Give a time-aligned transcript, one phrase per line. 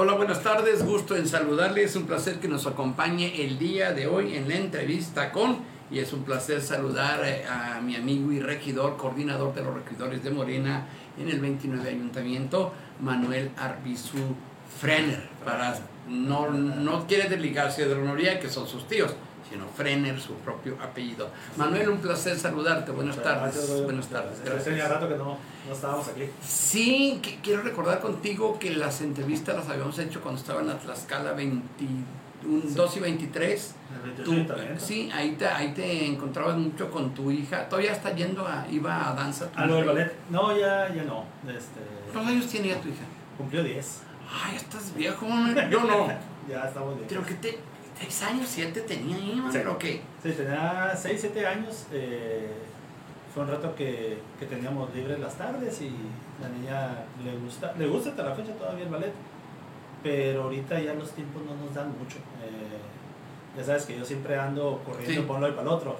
[0.00, 4.06] Hola, buenas tardes, gusto en saludarles, es un placer que nos acompañe el día de
[4.06, 5.58] hoy en la entrevista con,
[5.90, 10.22] y es un placer saludar eh, a mi amigo y regidor, coordinador de los regidores
[10.22, 10.86] de Morena
[11.18, 14.36] en el 29 Ayuntamiento, Manuel Arbizu
[14.80, 15.76] Frener, para,
[16.08, 19.16] no, no quiere desligarse de la honoría que son sus tíos,
[19.50, 21.28] sino Frener, su propio apellido.
[21.56, 22.92] Manuel, un placer saludarte.
[22.92, 23.54] Buenas tardes.
[23.54, 24.40] Gracias, Buenas tardes.
[24.44, 24.76] Gracias.
[24.76, 25.36] ya rato que no,
[25.66, 26.24] no estábamos aquí.
[26.42, 30.78] Sí, que- quiero recordar contigo que las entrevistas las habíamos hecho cuando estaba en la
[30.78, 32.04] Tlaxcala 21,
[32.74, 33.74] 2 y 23.
[34.04, 34.84] En el Tú- 28 Ayuntamiento.
[34.84, 37.68] sí, ahí te, ahí te encontrabas mucho con tu hija.
[37.68, 39.48] Todavía está yendo a, iba a danza.
[39.56, 40.12] Ah, lo del ballet.
[40.30, 41.24] No, ya, ya no.
[41.48, 41.80] Este,
[42.12, 43.04] ¿Cuántos años tiene ya tu hija?
[43.36, 44.02] cumplió 10.
[44.44, 45.26] Ay, estás viejo.
[45.70, 46.08] Yo no.
[46.48, 47.06] Ya estamos bien.
[47.06, 47.58] Creo que te,
[47.98, 49.58] 6 años, 7 tenía ahí, man, Sí.
[49.58, 50.02] pero qué.
[50.22, 51.86] Sí, tenía 6, 7 años.
[51.92, 52.52] eh,
[53.34, 55.90] fue un rato que, que teníamos libres las tardes y
[56.42, 59.12] la niña le gusta, le gusta hasta la fecha todavía el ballet.
[60.02, 62.16] Pero ahorita ya los tiempos no nos dan mucho.
[62.42, 62.78] eh,
[63.56, 65.26] ya sabes que yo siempre ando corriendo Sí.
[65.26, 65.96] por un lado y para el otro.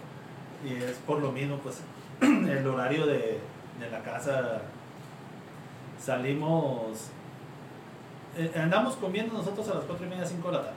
[0.65, 1.81] Y es por lo mismo, pues,
[2.21, 3.39] el horario de,
[3.81, 4.63] de la casa
[6.01, 7.09] salimos.
[8.37, 10.77] eh, andamos comiendo nosotros a las 4 y media, 5 de la tarde.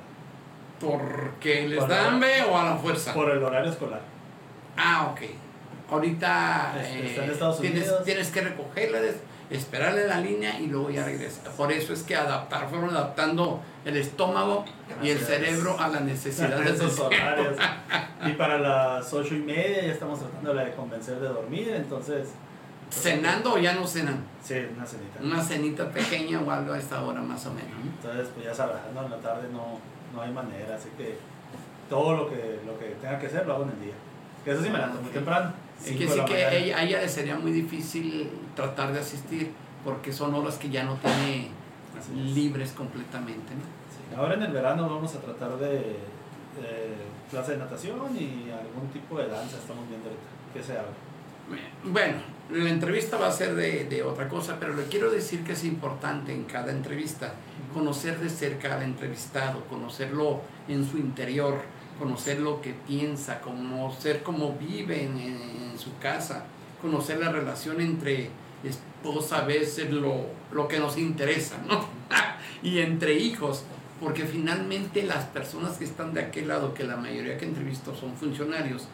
[0.81, 3.13] ¿Porque les Por da hambre o a la fuerza?
[3.13, 4.01] Por el horario escolar.
[4.77, 5.21] Ah, ok.
[5.91, 8.03] Ahorita Este, eh, está en Estados tienes, Unidos.
[8.03, 9.17] tienes que recogerla, des-
[9.49, 11.43] esperarle la línea y luego ya regresa.
[11.57, 14.63] Por eso es que adaptar, fueron adaptando el estómago
[15.03, 15.27] y el es.
[15.27, 17.57] cerebro a las necesidades de horarios.
[18.23, 22.27] Y para las ocho y media ya estamos tratando de convencer de dormir, entonces.
[22.87, 24.23] pues, ¿Cenando o ya no cenan?
[24.43, 25.19] Sí, una cenita.
[25.23, 27.71] Una cenita pequeña o algo a esta hora más o menos.
[27.83, 27.91] ¿no?
[27.91, 29.03] Entonces, pues ya sabrás, ¿no?
[29.05, 29.79] en la tarde no,
[30.13, 31.17] no hay manera, así que
[31.89, 33.93] todo lo que, lo que tenga que hacer lo hago en el día.
[34.43, 35.53] Que eso sí me levanto muy temprano.
[35.79, 36.53] Es que sí la que mañana.
[36.53, 39.51] ella, a ella le sería muy difícil tratar de asistir
[39.83, 41.49] porque son horas que ya no tiene
[42.33, 43.53] libres completamente.
[43.53, 43.61] ¿no?
[43.61, 46.95] Sí, Ahora en el verano vamos a tratar de, de
[47.29, 50.29] clase de natación y algún tipo de danza, estamos viendo ahorita.
[50.53, 50.91] ¿Qué se abre?
[51.83, 52.17] Bueno,
[52.51, 55.63] la entrevista va a ser de, de otra cosa, pero le quiero decir que es
[55.65, 57.33] importante en cada entrevista
[57.71, 61.61] conocer de cerca al entrevistado, conocerlo en su interior,
[61.99, 66.45] conocer lo que piensa, conocer cómo vive en, en su casa,
[66.81, 68.29] conocer la relación entre
[68.63, 71.85] esposa, a veces lo, lo que nos interesa, ¿no?
[72.63, 73.63] y entre hijos,
[73.99, 78.15] porque finalmente las personas que están de aquel lado, que la mayoría que entrevisto son
[78.15, 78.87] funcionarios,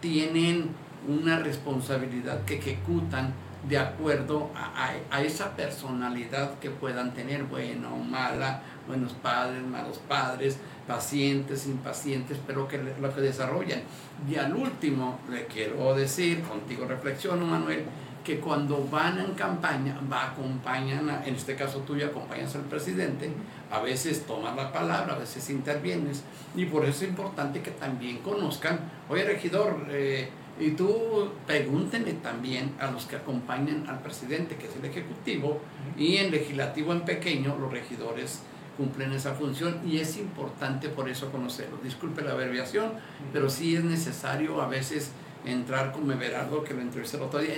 [0.00, 0.70] tienen
[1.08, 3.34] una responsabilidad que ejecutan
[3.68, 9.98] de acuerdo a, a- esa personalidad que puedan tener, buena o mala, buenos padres, malos
[10.08, 13.82] padres, pacientes, impacientes, pero que lo que desarrollan.
[14.28, 17.84] Y al último, le quiero decir, contigo reflexiono, Manuel,
[18.24, 23.30] que cuando van en campaña, va, acompañan, a- en este caso tuyo, acompañas al presidente,
[23.70, 26.22] a veces tomas la palabra, a veces intervienes,
[26.56, 30.28] y por eso es importante que también conozcan, oye regidor, eh,
[30.62, 35.60] y tú pregúntenle también a los que acompañan al presidente, que es el ejecutivo,
[35.96, 38.40] y en legislativo en pequeño, los regidores
[38.76, 41.78] cumplen esa función y es importante por eso conocerlo.
[41.82, 42.92] Disculpe la abreviación,
[43.32, 45.12] pero sí es necesario a veces
[45.44, 47.54] entrar como Everardo, que lo entrevisté el otro día,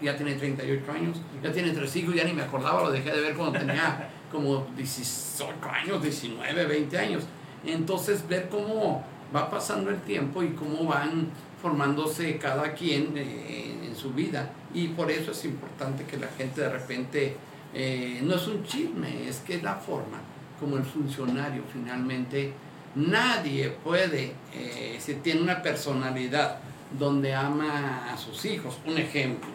[0.00, 3.20] ya tiene 38 años, ya tiene tres hijos, ya ni me acordaba, lo dejé de
[3.20, 7.24] ver cuando tenía como 18 años, 19, 20 años.
[7.64, 9.04] Entonces ver cómo
[9.34, 11.28] va pasando el tiempo y cómo van
[11.60, 14.50] formándose cada quien eh, en su vida.
[14.72, 17.36] Y por eso es importante que la gente de repente,
[17.74, 20.18] eh, no es un chisme, es que es la forma
[20.58, 22.52] como el funcionario finalmente,
[22.94, 26.58] nadie puede, eh, si tiene una personalidad
[26.98, 29.50] donde ama a sus hijos, un ejemplo,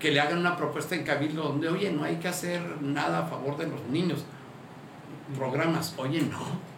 [0.00, 3.26] que le hagan una propuesta en Cabildo donde, oye, no hay que hacer nada a
[3.26, 4.24] favor de los niños,
[5.36, 6.73] programas, oye, no,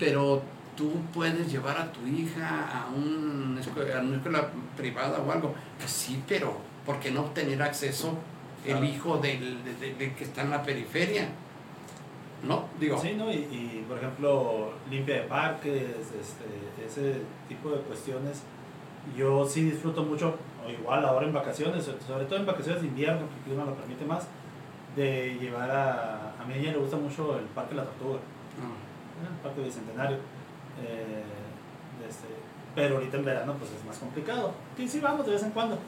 [0.00, 0.42] pero
[0.76, 3.58] tú puedes llevar a tu hija a, un
[3.94, 8.14] a una escuela privada o algo, pues sí, pero ¿por qué no obtener acceso
[8.64, 11.28] el hijo del, de- de- de que está en la periferia?
[12.42, 12.64] ¿No?
[12.80, 13.30] Digo, Sí, ¿no?
[13.30, 15.82] Y, y, por ejemplo, limpia de parques,
[16.18, 16.46] este,
[16.86, 18.42] ese tipo de cuestiones.
[19.16, 23.20] Yo sí disfruto mucho, o igual ahora en vacaciones, sobre todo en vacaciones de invierno,
[23.20, 24.26] porque el clima lo permite más,
[24.96, 26.34] de llevar a.
[26.40, 28.18] A mi niña le gusta mucho el Parque La Tortuga,
[28.58, 28.89] no.
[29.42, 30.16] Parque Bicentenario.
[30.82, 31.22] Eh,
[32.08, 32.26] este,
[32.74, 34.52] pero ahorita en verano, pues es más complicado.
[34.76, 35.78] Sí, sí, vamos de vez en cuando.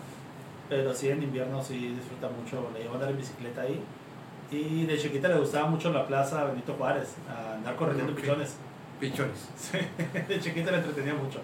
[0.69, 3.81] Pero sí, en invierno sí disfruta mucho, le llevo a andar en bicicleta ahí.
[4.51, 8.21] Y de chiquita le gustaba mucho la plaza Benito Juárez, a andar corriendo Ok.
[8.21, 8.57] pichones.
[9.01, 9.49] pichones.
[9.57, 9.79] Sí,
[10.29, 11.41] de chiquita le entretenía mucho.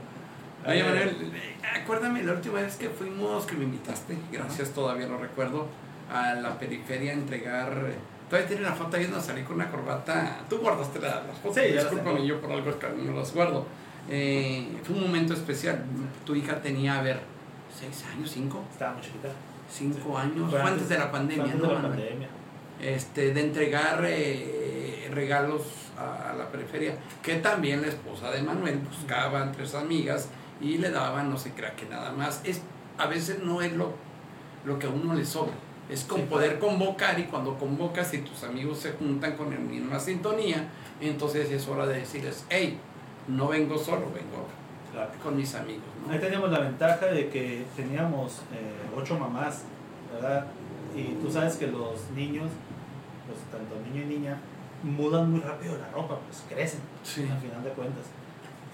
[0.67, 5.07] Oye, Eh, Manuel, eh, acuérdame la última vez que fuimos, que me invitaste, gracias, todavía
[5.07, 5.67] lo recuerdo,
[6.13, 7.93] a la periferia a entregar
[8.29, 10.41] Todavía tiene la foto ahí donde salí con una corbata.
[10.49, 12.71] Tú guardaste la- las fotos, Sí, discúlpame, yo por algo
[13.05, 13.67] no las guardo.
[14.11, 15.83] Eh, fue un momento especial.
[16.25, 17.21] Tu hija tenía, a ver,
[17.75, 19.29] seis años, cinco, Estaba muy chiquita.
[19.71, 21.69] cinco años, Fue antes de la pandemia, antes ¿no?
[21.69, 22.29] de la pandemia.
[22.81, 25.63] este, de entregar eh, regalos
[25.99, 30.29] a, a la periferia, que también la esposa de Manuel buscaba entre sus amigas
[30.61, 32.41] y le daban, no se crea que nada más.
[32.45, 32.63] Es,
[32.99, 33.93] a veces no es lo,
[34.65, 35.55] lo que a uno le sobra,
[35.89, 39.57] es con Sí, poder convocar y cuando convocas y tus amigos se juntan con la
[39.59, 40.69] misma sintonía,
[41.01, 42.79] entonces es hora de decirles, hey,
[43.27, 44.47] no vengo solo, vengo
[44.93, 45.11] Claro.
[45.23, 45.83] con mis amigos.
[46.07, 46.13] ¿no?
[46.13, 49.63] Ahí teníamos la ventaja de que teníamos eh, ocho mamás,
[50.13, 50.47] ¿verdad?
[50.97, 52.49] Y tú sabes que los niños,
[53.27, 54.39] pues tanto niño y niña,
[54.83, 57.29] mudan muy rápido la ropa, pues crecen, Sí.
[57.31, 58.05] al final de cuentas.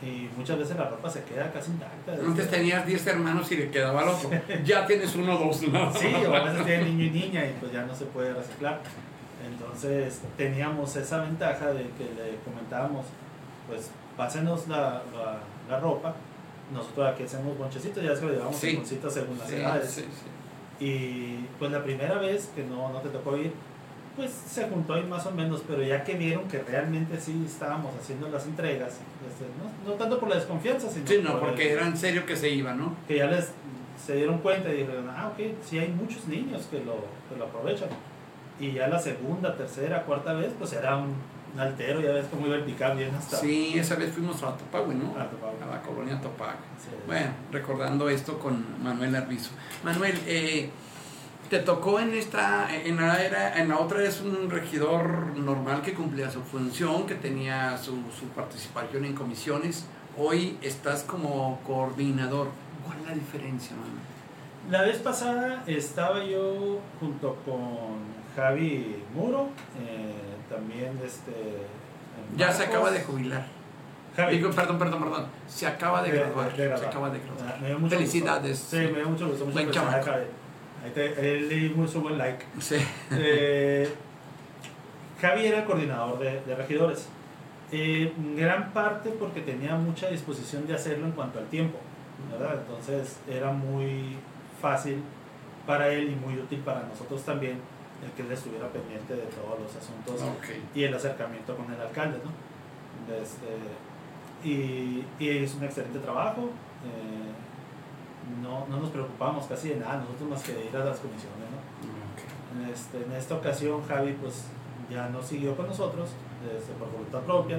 [0.05, 2.13] Y muchas veces la ropa se queda casi intacta.
[2.13, 4.31] Antes tenías 10 hermanos y le quedaba otro.
[4.65, 5.63] Ya tienes uno o dos.
[5.63, 5.95] ¿no?
[5.95, 8.81] Sí, o a veces tiene niño y niña y pues ya no se puede reciclar.
[9.47, 13.07] Entonces teníamos esa ventaja de que le comentábamos,
[13.69, 16.15] pues pásenos la, la, la ropa,
[16.73, 18.71] nosotros aquí hacemos bonchecitos, ya es que lo llevamos Sí.
[18.71, 19.91] en bolsitas según las Sí, edades.
[19.91, 20.05] sí.
[20.81, 23.53] Y pues la primera vez que no, no te tocó ir,
[24.17, 27.93] pues se juntó ahí más o menos, pero ya que vieron que realmente sí estábamos
[28.01, 29.45] haciendo las entregas, este,
[29.85, 32.25] no, no tanto por la desconfianza, sino Sí, no, por porque el- era en serio
[32.27, 32.95] que se iba, ¿no?
[33.09, 33.51] que ya les
[34.05, 36.95] se dieron cuenta y dijeron, ah, ok, sí hay muchos niños que lo,
[37.29, 37.89] que lo aprovechan.
[38.61, 41.15] Y ya la segunda, tercera, cuarta vez, pues era un,
[41.55, 43.39] un altero, ya ves cómo iba el picar bien hasta...
[43.39, 45.11] Sí, esa vez fuimos a Topagüe, ¿no?
[45.19, 45.63] a Topagüe.
[45.63, 46.55] A la colonia Topagüe.
[46.83, 46.91] Sí.
[47.07, 49.51] Bueno, recordando esto con Manuel Arbizo.
[49.83, 50.69] Manuel, eh,
[51.51, 55.95] te tocó en esta, en la era, en la otra eres un regidor normal que
[55.95, 59.85] cumplía su función, que tenía su, su participación en comisiones.
[60.19, 62.49] Hoy estás como coordinador.
[62.87, 64.01] ¿Cuál es la diferencia, Manuel?
[64.71, 67.99] La vez pasada estaba yo junto con
[68.37, 69.49] Javi Muro,
[69.81, 70.15] eh,
[70.49, 71.67] también este...
[72.37, 73.47] Ya se acaba de jubilar.
[74.17, 75.27] Javi, Digo, perdón, perdón, perdón.
[75.47, 76.51] Se acaba de, De- graduar.
[76.57, 76.79] de graduar.
[76.81, 77.55] Se acaba de graduar.
[77.55, 78.59] Ah, me dio mucho Felicidades.
[78.61, 78.77] gusto.
[78.77, 79.45] Sí, me dio mucho gusto.
[79.45, 79.55] Muchas
[80.05, 80.25] Buen.
[80.85, 82.45] Ahí te, él le di mucho buen like.
[82.61, 82.77] Sí.
[83.13, 83.89] Eh,
[85.21, 87.09] Javi era el coordinador de, de regidores.
[87.73, 91.79] Eh, gran parte porque tenía mucha disposición de hacerlo en cuanto al tiempo,
[92.31, 92.61] ¿verdad?
[92.61, 94.17] Entonces era muy
[94.61, 95.03] fácil
[95.67, 97.59] para él y muy útil para nosotros también
[98.05, 100.49] el que él estuviera pendiente de todos los asuntos Ok.
[100.75, 102.31] y el acercamiento con el alcalde, ¿no?
[103.13, 103.47] De este,
[104.45, 106.51] y, y hizo un excelente trabajo.
[106.85, 107.33] eh,
[108.43, 111.39] no, no nos preocupamos casi de nada, nosotros más que de ir a las comisiones,
[111.51, 112.63] ¿no?
[112.63, 114.45] En, este, en esta ocasión Javi pues
[114.91, 116.11] ya no siguió con nosotros
[116.57, 117.59] este, por voluntad propia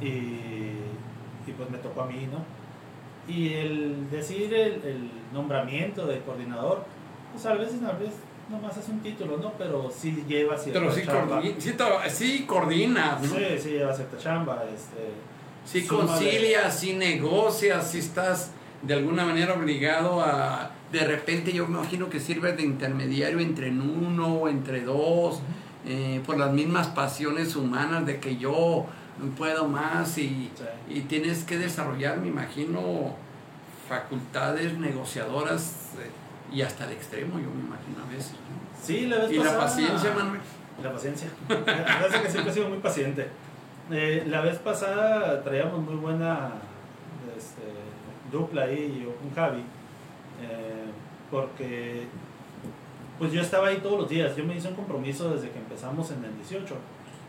[0.00, 2.42] y, y, pues me tocó a mí, ¿no?
[3.32, 6.84] Y el decir el, el nombramiento de coordinador,
[7.32, 8.14] pues a veces, a veces
[8.48, 9.52] nomás es un título, ¿no?
[9.58, 11.42] Pero sí lleva cierta Pero sí, chamba.
[11.42, 11.74] coordi- sí,
[12.10, 13.36] sí coordinas, ¿no?
[13.36, 15.12] Sí, sí lleva cierta chamba, este...
[15.66, 16.08] Si Súmale.
[16.08, 18.52] concilias, si negocias, si estás
[18.82, 20.70] de alguna manera obligado a...
[20.92, 25.40] De repente yo me imagino que sirves de intermediario entre uno o entre dos,
[25.86, 28.86] eh, por las mismas pasiones humanas de que yo
[29.36, 30.64] puedo más y, Sí.
[30.88, 33.14] y tienes que desarrollar, me imagino,
[33.88, 36.10] facultades negociadoras eh,
[36.54, 38.32] y hasta el extremo, yo me imagino a veces.
[38.32, 38.84] ¿no?
[38.84, 40.40] Sí, la vez Y la pasada- paciencia, Manuel.
[40.82, 41.28] La paciencia.
[41.48, 43.26] La verdad es que siempre he sido muy paciente.
[43.90, 46.50] Eh, la vez pasada traíamos muy buena
[48.30, 49.62] dupla ahí, yo con Javi,
[50.42, 50.84] eh,
[51.30, 52.06] porque
[53.18, 54.36] pues yo estaba ahí todos los días.
[54.36, 56.74] Yo me hice un compromiso desde que empezamos en el 18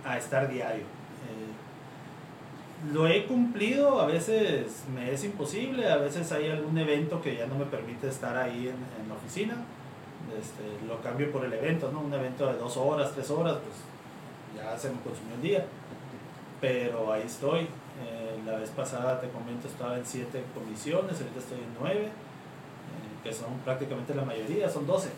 [0.05, 0.83] a estar diario.
[0.83, 7.35] Eh, lo he cumplido, a veces me es imposible, a veces hay algún evento que
[7.35, 9.55] ya no me permite estar ahí en, en la oficina.
[10.37, 12.01] Este, lo cambio por el evento, ¿no?
[12.01, 15.65] Un evento de dos horas, tres horas, pues ya se me consumió el día.
[16.61, 17.67] Pero ahí estoy.
[18.45, 22.11] La vez pasada, te comento, estaba en siete comisiones, ahorita estoy en nueve, eh,
[23.23, 25.09] que son prácticamente la mayoría, son doce.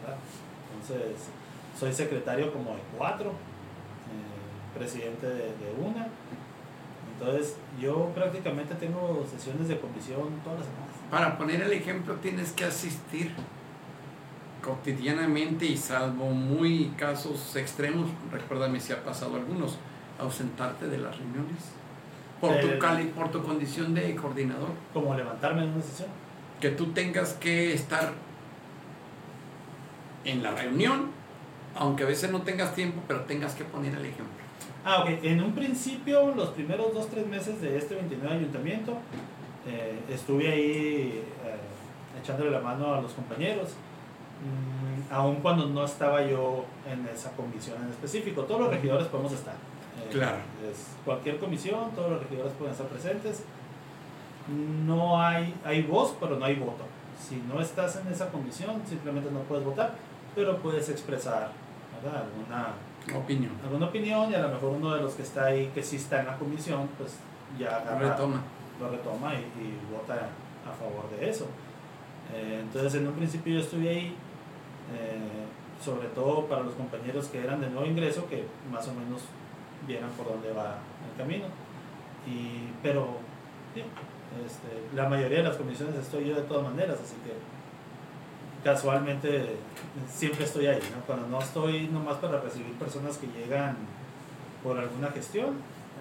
[0.00, 0.18] ¿verdad?
[0.72, 1.28] Entonces,
[1.78, 6.06] soy secretario como de cuatro, eh, presidente de, de una.
[7.18, 10.94] Entonces, yo prácticamente tengo sesiones de comisión todas las semanas.
[11.10, 13.32] Para poner el ejemplo tienes que asistir
[14.62, 19.78] cotidianamente y salvo muy casos extremos, recuérdame si ha pasado algunos,
[20.18, 21.76] ausentarte de las reuniones
[22.40, 26.08] por tu, Eh, cali- por tu condición de coordinador, Como levantarme en una sesión.
[26.60, 28.12] que tú tengas que estar
[30.24, 31.10] en la reunión,
[31.76, 34.34] aunque a veces no tengas tiempo, pero tengas que poner el ejemplo.
[34.84, 35.08] Ah, ok.
[35.22, 38.96] En un principio, los primeros dos, tres meses de este 29 ayuntamiento,
[39.66, 43.70] eh, estuve ahí eh, echándole la mano a los compañeros.
[44.36, 48.42] mm, aun cuando no estaba yo en esa comisión en específico.
[48.42, 49.54] Todos los regidores podemos estar.
[49.98, 50.38] Eh, Claro.
[50.70, 53.42] es cualquier comisión, todos los regidores pueden estar presentes.
[54.86, 56.84] No hay, hay voz, pero no hay voto.
[57.20, 59.94] Si no estás en esa comisión, simplemente no puedes votar,
[60.34, 61.50] pero puedes expresar
[62.02, 62.22] ¿verdad?
[62.24, 62.74] alguna
[63.18, 63.52] Opinión.
[63.64, 66.20] alguna opinión y a lo mejor uno de los que está ahí, que sí está
[66.20, 67.16] en la comisión, pues
[67.58, 68.42] ya agarra, Retoma.
[68.80, 71.46] lo retoma y, y vota a favor de eso.
[72.34, 74.06] Eh, entonces en un principio yo estuve ahí,
[74.92, 75.44] eh,
[75.82, 79.22] sobre todo para los compañeros que eran de nuevo ingreso, que más o menos
[79.86, 80.78] vieran por dónde va
[81.10, 81.46] el camino.
[82.26, 83.18] Y, pero
[84.44, 87.32] este, la mayoría de las comisiones estoy yo de todas maneras, así que
[88.64, 89.56] casualmente
[90.12, 91.04] siempre estoy ahí, ¿no?
[91.06, 93.76] Cuando no estoy nomás para recibir personas que llegan
[94.62, 95.50] por alguna gestión,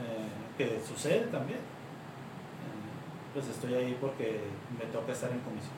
[0.02, 4.42] eh, que sucede también, eh, pues estoy ahí porque
[4.80, 5.74] me toca estar en comisión.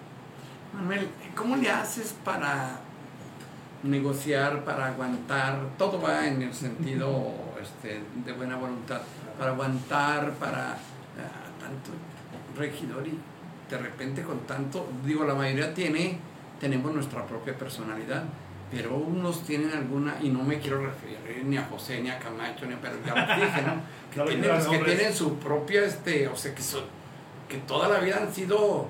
[0.74, 2.80] Manuel, ¿cómo le haces para
[3.90, 5.60] negociar, para aguantar?
[5.78, 9.02] Todo va en el sentido este, de buena voluntad.
[9.38, 10.78] Para aguantar, para ah,
[11.60, 11.92] tanto
[12.58, 13.18] regidor y
[13.70, 16.18] de repente con tanto, digo, la mayoría tiene,
[16.60, 18.24] tenemos nuestra propia personalidad,
[18.72, 22.66] pero unos tienen alguna, y no me quiero referir ni a José, ni a Camacho,
[22.66, 23.98] ni a pero ya dije, ¿no?
[24.12, 26.84] Que, No tienen, que tienen su propia, este, o sea, que, son,
[27.48, 28.88] que toda la vida han sido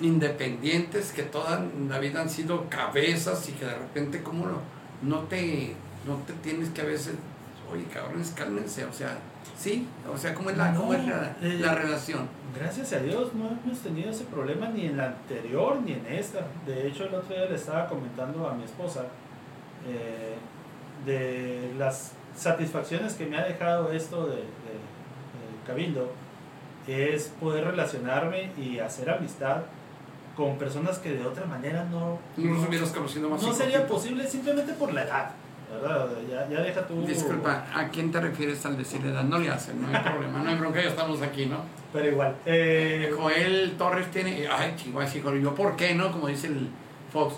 [0.00, 4.58] independientes, que toda la vida han sido cabezas y que de repente como no,
[5.02, 5.74] no te
[6.06, 7.14] no te tienes que a veces,
[7.70, 9.18] oye cabrones, cálmense, o sea,
[9.58, 12.26] sí, o sea, ¿cómo es la, cómo es la, eh, la relación?
[12.58, 16.46] Gracias a Dios no hemos tenido ese problema ni en la anterior ni en esta.
[16.66, 19.04] De hecho, el otro día le estaba comentando a mi esposa
[19.86, 20.36] eh,
[21.06, 26.10] de las satisfacciones que me ha dejado esto de, de- de Cabildo,
[26.88, 29.58] es poder relacionarme y hacer amistad
[30.36, 34.26] con personas que de otra manera no, No los hubieras conocido más no sería posible
[34.26, 35.30] simplemente por la edad.
[35.70, 36.08] ¿verdad?
[36.28, 37.06] Ya, ya deja tu...
[37.06, 39.22] Disculpa, ¿a quién te refieres al decir edad?
[39.22, 41.58] No le hacen, no hay problema, no hay bronca, ya estamos aquí, ¿no?
[41.92, 42.34] Pero igual.
[42.44, 46.10] eh, Joel Torres tiene, ay, chihuahua, yo, ¿por qué no?
[46.10, 46.68] Como dice el
[47.12, 47.36] Fox,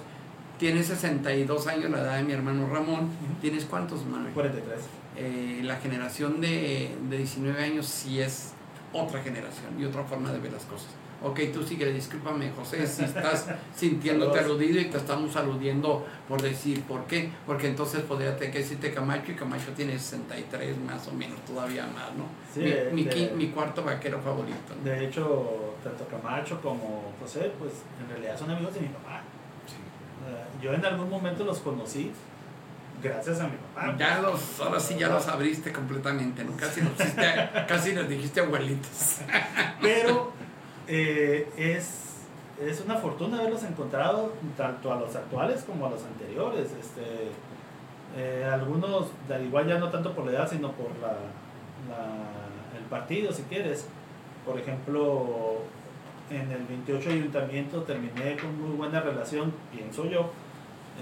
[0.59, 3.11] tiene 62 años, la edad de mi hermano Ramón.
[3.41, 4.33] ¿Tienes cuántos, Manuel?
[4.33, 4.79] 43.
[5.17, 8.55] Eh, la generación de, de 19 años sí es
[8.95, 10.89] otra generación y otra forma de ver las cosas.
[11.25, 16.83] Ok, tú sigue, discúlpame, José, si estás sintiéndote aludido y te estamos aludiendo por decir
[16.83, 21.13] por qué, porque entonces podría tener que decirte Camacho y Camacho tiene 63 más o
[21.13, 22.25] menos, todavía más, ¿no?
[22.53, 24.75] Sí, mi, de- mi, de- qui- mi cuarto vaquero favorito.
[24.77, 24.91] ¿no?
[24.91, 29.23] De hecho, tanto Camacho como José, pues en realidad son amigos de mi papá.
[30.29, 32.11] Eh, Yo en algún momento los conocí
[33.03, 33.97] gracias a mi papá.
[33.99, 36.57] Ya los, ahora sí ya los abriste completamente, ¿no?
[36.57, 39.19] Casi los, hiciste- casi les dijiste abuelitos.
[39.81, 40.33] Pero
[40.95, 42.27] eh, es,
[42.61, 46.67] es una fortuna haberlos encontrado tanto a los actuales como a los anteriores.
[46.79, 47.31] Este,
[48.17, 51.13] eh, algunos, da igual ya no tanto por la edad, sino por la,
[52.79, 53.87] el partido, si quieres.
[54.45, 55.59] Por ejemplo,
[56.31, 60.31] en el 28 ayuntamiento terminé con muy buena relación, pienso yo,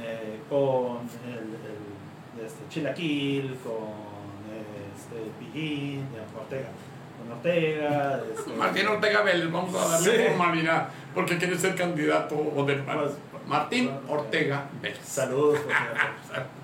[0.00, 3.90] eh, con el, el- este, Chilaquil, con
[4.94, 6.06] este, Pijín,
[6.38, 6.68] Ortega,
[7.32, 8.20] Ortega.
[8.36, 10.28] este, Martín Ortega Vélez, vamos a darle Sí.
[10.28, 13.12] formalidad, porque quiere ser candidato o del Pues,
[13.46, 15.00] Martín Ortega Vélez.
[15.04, 15.58] Saludos.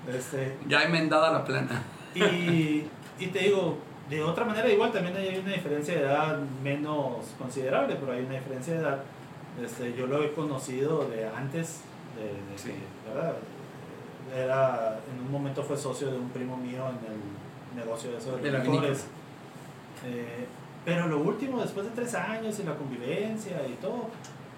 [0.07, 1.81] Este, Ya enmendada la plana.
[2.15, 2.85] y,
[3.19, 3.77] y te digo,
[4.09, 8.35] de otra manera, igual también hay una diferencia de edad menos considerable, pero hay una
[8.35, 8.99] diferencia de edad.
[9.61, 11.81] Este, yo lo he conocido de antes,
[12.15, 12.69] de, de Sí.
[12.69, 13.33] que, ¿verdad?
[14.35, 18.37] Era, en un momento fue socio de un primo mío en el negocio de eso
[18.37, 19.05] de, los licores.
[20.05, 20.45] Eh,
[20.85, 24.09] pero lo último, después de tres años y la convivencia y todo,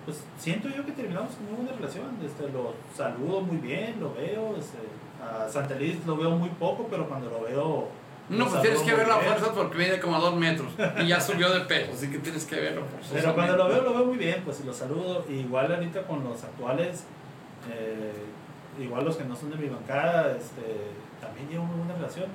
[0.05, 2.17] pues siento yo que terminamos con una buena relación.
[2.23, 4.55] Este, lo saludo muy bien, lo veo.
[4.57, 4.77] Este,
[5.23, 7.87] a Santa Liz lo veo muy poco, pero cuando lo veo.
[8.29, 9.33] No, pues tienes que ver la bien.
[9.33, 10.71] fuerza porque mide como a dos metros
[11.01, 12.83] y ya subió de peso, así que tienes que verlo.
[13.11, 15.25] Pero cuando lo veo, lo veo muy bien, pues lo saludo.
[15.27, 17.05] Igual ahorita con los actuales,
[17.73, 18.13] eh,
[18.79, 20.61] igual los que no son de mi bancada, este,
[21.19, 22.27] también llevo muy buena relación.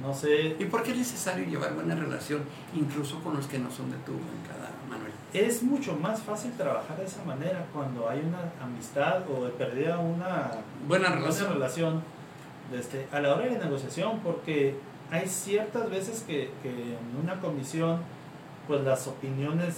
[0.00, 2.42] No sé, ¿Y por qué es necesario llevar buena relación
[2.74, 5.12] incluso con los que no son de tu bancada, Manuel?
[5.32, 9.98] es mucho más fácil trabajar de esa manera cuando hay una amistad o de perdida
[9.98, 10.50] una
[10.88, 11.52] Buena buena relación.
[11.52, 12.02] relación
[12.74, 14.76] este, a la hora de la negociación, porque
[15.10, 18.00] hay ciertas veces que, que en una comisión
[18.66, 19.74] pues las opiniones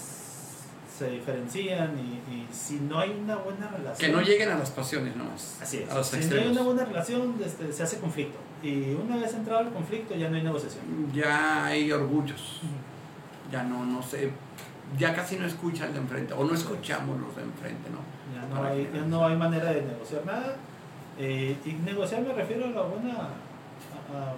[0.97, 4.71] se diferencian y, y si no hay una buena relación Que no lleguen a las
[4.71, 5.59] pasiones nomás.
[5.61, 5.91] Así es.
[5.91, 8.39] A los si no hay una buena relación, este, se hace conflicto.
[8.65, 10.85] Y una vez entrado el conflicto, ya no hay negociación.
[11.13, 12.61] Ya hay orgullos.
[13.53, 14.31] Ya no, no sé.
[14.99, 17.99] ya casi no escuchan de enfrente, o no escuchamos los de enfrente, ¿no?
[18.35, 20.57] Ya no, hay, ya no hay manera de negociar nada.
[21.19, 23.13] Eh, y negociar me refiero a la buena.
[23.15, 24.35] a- a-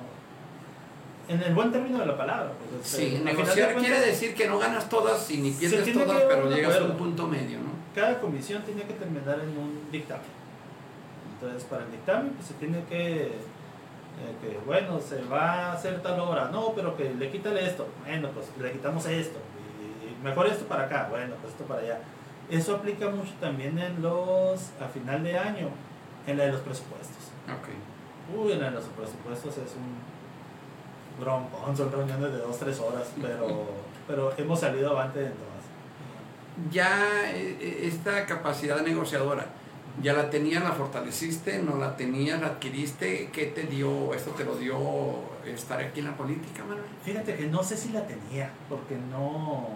[1.28, 2.52] en el buen término de la palabra.
[2.70, 6.48] pues, Sí, negociar de quiere decir que no ganas todas y ni pierdes todas, pero
[6.50, 7.70] llegas a un punto medio, ¿no?
[7.94, 10.24] Cada comisión tiene que terminar en un dictamen.
[11.34, 13.32] Entonces, para el dictamen, pues se tiene que.
[14.40, 18.28] Que bueno, se va a hacer tal obra, no, pero que le quítale esto, bueno,
[18.30, 19.38] pues le quitamos esto,
[20.02, 22.00] y mejor esto para acá, bueno, pues esto para allá.
[22.48, 25.68] Eso aplica mucho también en los, a final de año,
[26.26, 27.30] en la de los presupuestos.
[27.46, 28.38] Ok.
[28.38, 30.16] Uy, en la de los presupuestos es un
[31.20, 33.66] broncón, son reuniones de dos, tres horas, pero,
[34.06, 35.56] pero hemos salido avante en todas.
[36.70, 39.46] Ya eh, eh, esta capacidad negociadora,
[40.02, 43.30] ¿ya la tenías, la fortaleciste, no la tenías, la adquiriste?
[43.32, 44.76] ¿Qué te dio, esto te lo dio
[45.44, 46.84] estar aquí en la política, Manuel?
[47.04, 49.68] Fíjate que no sé si la tenía, porque no,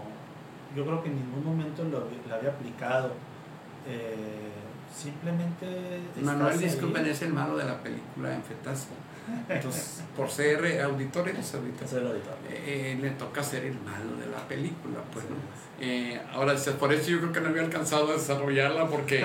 [0.77, 3.13] yo creo que en ningún momento lo, había- la había aplicado.
[3.89, 4.51] Eh,
[4.95, 6.01] simplemente...
[6.23, 8.89] Manuel, disculpen, es el malo de la película en Fetas.
[9.49, 11.89] Entonces, por ser auditor, eres auditor.
[11.89, 12.35] Soy el auditor.
[12.51, 15.31] Eh, le toca ser el malo de la película, pues, Sí.
[15.31, 15.61] ¿no?
[15.83, 19.25] Eh, ahora, dices, por eso yo creo que no había alcanzado a desarrollarla porque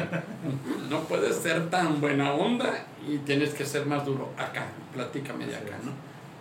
[0.89, 4.29] no puedes ser tan buena onda y tienes que ser más duro.
[4.37, 5.77] Acá, platícame de acá.
[5.83, 5.91] ¿no?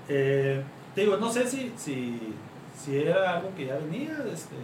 [0.09, 0.63] Eh,
[0.95, 2.35] te digo, no sé si, si,
[2.81, 4.17] si era algo que ya venía.
[4.33, 4.55] Este,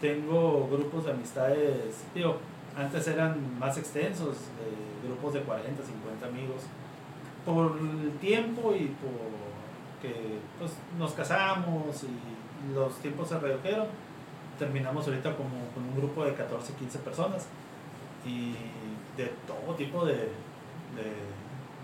[0.00, 2.38] tengo grupos de amistades, digo,
[2.76, 6.62] antes eran más extensos, eh, grupos de 40, 50 amigos.
[7.44, 9.34] Por el tiempo y por
[10.00, 13.86] que pues, nos casamos y los tiempos se redujeron,
[14.58, 17.46] terminamos ahorita como con un grupo de 14, 15 personas
[18.26, 18.52] y
[19.16, 20.24] de todo tipo de, de,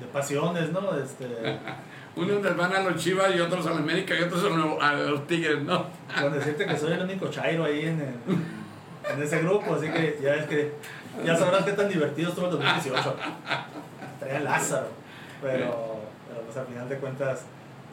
[0.01, 0.97] de pasiones, ¿no?
[0.99, 1.27] Este,
[2.17, 4.45] Unos les van a los Chivas y otros a la América y otros
[4.81, 5.87] a los- Tigres, ¿no?
[6.21, 10.19] Con decirte que soy el único chairo ahí en, el- en ese grupo, así que
[10.23, 10.73] ya es que
[11.25, 13.17] ya sabrás qué tan divertido estuvo el 2018.
[14.19, 14.89] Traía Lázaro,
[15.43, 15.97] pero,
[16.29, 17.43] pero pues al final de cuentas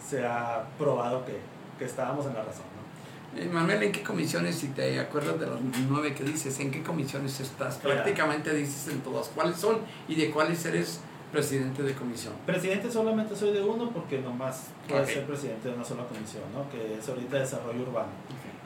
[0.08, 1.38] se ha probado que,
[1.78, 2.66] que estábamos en la razón.
[2.76, 3.42] ¿no?
[3.42, 6.82] Eh, Manuel, ¿en qué comisiones, si te acuerdas de los nueve que dices, en qué
[6.84, 7.76] comisiones estás?
[7.78, 9.28] Prácticamente dices en todas.
[9.30, 12.34] ¿Cuáles son y de cuáles eres presidente de comisión?
[12.46, 15.10] Presidente solamente soy de uno porque nomás puedo Ok.
[15.10, 16.70] ser presidente de una sola comisión, ¿no?
[16.70, 18.10] que es ahorita desarrollo urbano.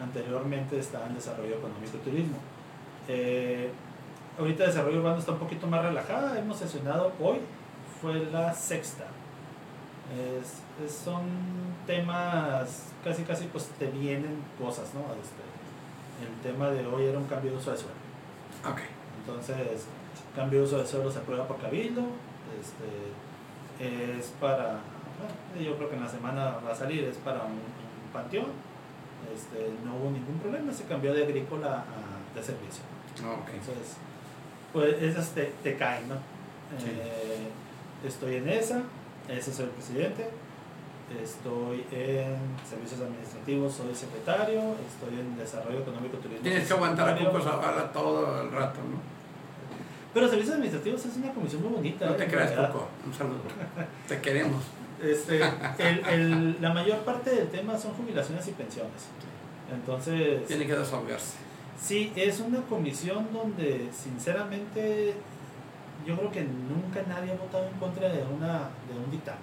[0.02, 2.38] Anteriormente estaba en desarrollo económico y turismo.
[3.08, 3.70] Eh,
[4.40, 6.38] ahorita desarrollo urbano está un poquito más relajada.
[6.40, 7.38] Hemos sesionado hoy,
[8.02, 9.06] fue la sexta.
[10.14, 11.22] Es- es- son
[11.88, 15.02] temas, casi casi pues te vienen cosas, ¿no?
[15.22, 15.42] Este,
[16.28, 17.94] el tema de hoy era un cambio de uso de suelo.
[18.70, 18.80] Ok.
[19.20, 19.86] Entonces,
[20.36, 22.04] cambio de uso de suelo se aprueba por cabildo.
[22.60, 24.80] Este, es para,
[25.18, 28.48] bueno, yo creo que en la semana va a salir, es para un, un panteón.
[29.34, 32.84] Este, no hubo ningún problema, se cambió de agrícola a de servicio.
[33.24, 33.50] Ok.
[33.54, 33.96] Entonces,
[34.74, 36.16] pues esas te, te caen, ¿no?
[36.78, 36.88] Sí.
[36.90, 37.50] Eh,
[38.06, 38.82] estoy en esa,
[39.30, 40.28] ese soy el presidente.
[41.22, 42.38] Estoy en
[42.70, 44.62] servicios administrativos, soy secretario.
[44.88, 46.42] Estoy en desarrollo económico turismo.
[46.44, 47.18] Tienes que aguantar a.
[47.18, 48.98] Cuco Zavala todo el rato, ¿no?
[50.14, 52.06] Pero servicios administrativos es una comisión muy bonita.
[52.06, 52.18] No ¿eh?
[52.18, 52.52] te En creas.
[52.52, 52.88] Cuco.
[53.06, 53.40] Un saludo.
[54.08, 54.64] Te queremos.
[55.04, 55.42] Este,
[55.80, 59.08] el, el- la mayor parte del tema son jubilaciones y pensiones.
[59.74, 61.36] Entonces, Tiene que desahogarse.
[61.82, 65.14] sí, es una comisión donde sinceramente
[66.06, 69.42] yo creo que nunca nadie ha votado en contra de, una, de un dictamen.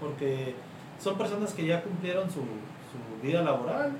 [0.00, 0.54] Porque
[0.98, 3.92] son personas que ya cumplieron su, su vida laboral.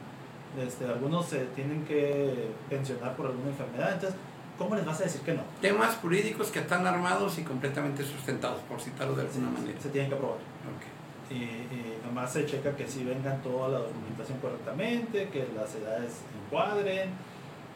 [0.58, 3.92] Este, algunos se tienen que pensionar por alguna enfermedad.
[3.94, 4.18] Entonces,
[4.58, 5.42] ¿cómo les vas a decir que no?
[5.60, 9.80] Temas jurídicos que están armados y completamente sustentados, por citarlo de alguna manera.
[9.80, 10.38] se tienen que aprobar.
[10.38, 11.32] Ok.
[11.32, 16.22] y, y nomás se checa que sí vengan toda la documentación correctamente, que las edades
[16.44, 17.10] encuadren,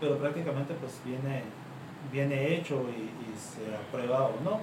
[0.00, 1.44] pero prácticamente pues viene,
[2.12, 4.60] viene hecho y, y se aprueba o no.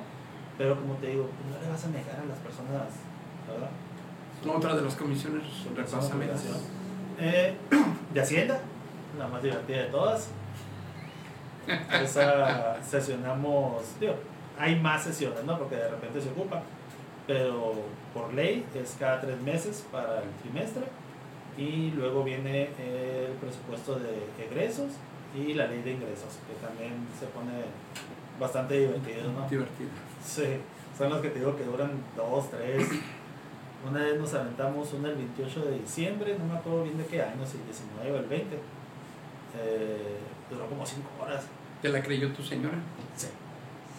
[0.58, 2.88] Pero como te digo, pues, no le vas a negar a las personas,
[3.48, 4.56] ¿verdad?
[4.56, 6.58] Otra de las comisiones, obligación.
[7.20, 7.56] Eh,
[8.14, 8.60] de Hacienda,
[9.18, 10.30] la más divertida de todas.
[12.02, 14.16] Esa sesionamos, digo,
[14.58, 15.58] hay más sesiones, ¿no?
[15.58, 16.64] Porque de repente se ocupa,
[17.28, 17.74] pero
[18.14, 20.84] por ley es cada tres meses para el trimestre
[21.58, 24.94] y luego viene el presupuesto de egresos
[25.36, 27.52] y la ley de ingresos, que también se pone
[28.40, 29.48] bastante divertido, ¿no?
[29.48, 29.90] Divertido.
[30.24, 30.58] Sí,
[30.98, 32.88] son los que te digo que duran dos, tres.
[33.88, 37.22] Una vez nos aventamos una el 28 de diciembre, no me acuerdo bien de qué
[37.22, 38.56] año, si el 19 o el 20.
[38.56, 40.18] Eh,
[40.50, 41.46] duró como cinco horas.
[41.82, 42.78] ¿Te la creyó tu señora?
[43.16, 43.28] Sí.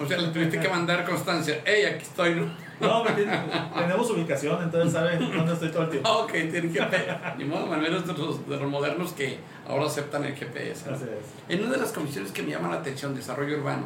[0.01, 1.63] O sea, le tuviste que mandar constancia.
[1.65, 2.35] ¡Ey, aquí estoy!
[2.35, 2.51] ¿no?
[2.83, 6.09] No, tenemos ubicación, entonces saben dónde estoy todo el tiempo.
[6.11, 7.19] Ok, tiene GPS.
[7.39, 10.91] Ni modo, al menos de los, de los modernos que ahora aceptan el GPS.
[10.91, 10.97] ¿no?
[10.97, 11.55] Así es.
[11.55, 13.85] En una de las comisiones que me llama la atención, desarrollo urbano,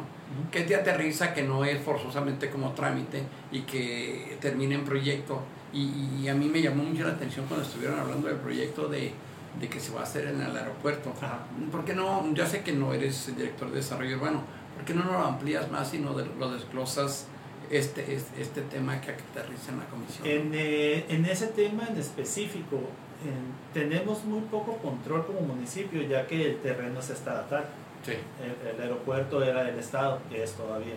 [0.51, 5.41] que te aterriza, que no es forzosamente como trámite y que termina en proyecto.
[5.71, 9.13] Y, y a mí me llamó mucho la atención cuando estuvieron hablando del proyecto de,
[9.59, 11.13] de que se va a hacer en el aeropuerto.
[11.21, 11.39] Ajá.
[11.71, 12.25] ¿Por qué no?
[12.33, 14.41] Ya sé que no eres el director de desarrollo urbano.
[14.77, 17.25] ¿Por qué no lo amplías más y no de- lo desglosas
[17.69, 20.25] este, este, este tema que aterriza en la comisión?
[20.25, 22.77] En, eh, en ese tema en específico,
[23.25, 27.65] en- tenemos muy poco control como municipio, ya que el terreno es estatal.
[28.05, 28.13] Sí.
[28.41, 30.95] El, el aeropuerto era del Estado, que es todavía.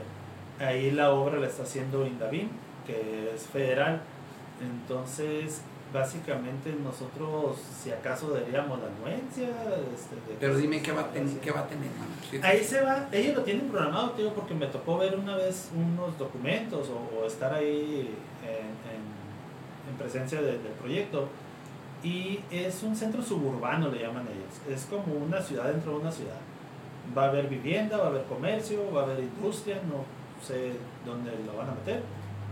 [0.60, 2.50] Ahí la obra la está haciendo Indavin,
[2.86, 4.02] que es federal.
[4.62, 5.62] Entonces,
[5.92, 9.48] básicamente nosotros, si acaso daríamos la anuencia.
[9.94, 11.88] este, de- Pero dime qué va a, qué va a tener.
[12.31, 12.40] Sí.
[12.42, 16.16] Ahí se va, ellos lo tienen programado, tío, porque me tocó ver una vez unos
[16.18, 21.29] documentos o, o estar ahí en, en- en presencia de- del proyecto.
[22.03, 24.74] Y es un centro suburbano, le llaman ellos.
[24.79, 26.38] Es como una ciudad dentro de una ciudad.
[27.16, 30.05] Va a haber vivienda, va a haber comercio, va a haber industria, no
[30.42, 30.72] sé
[31.05, 32.03] dónde lo van a meter.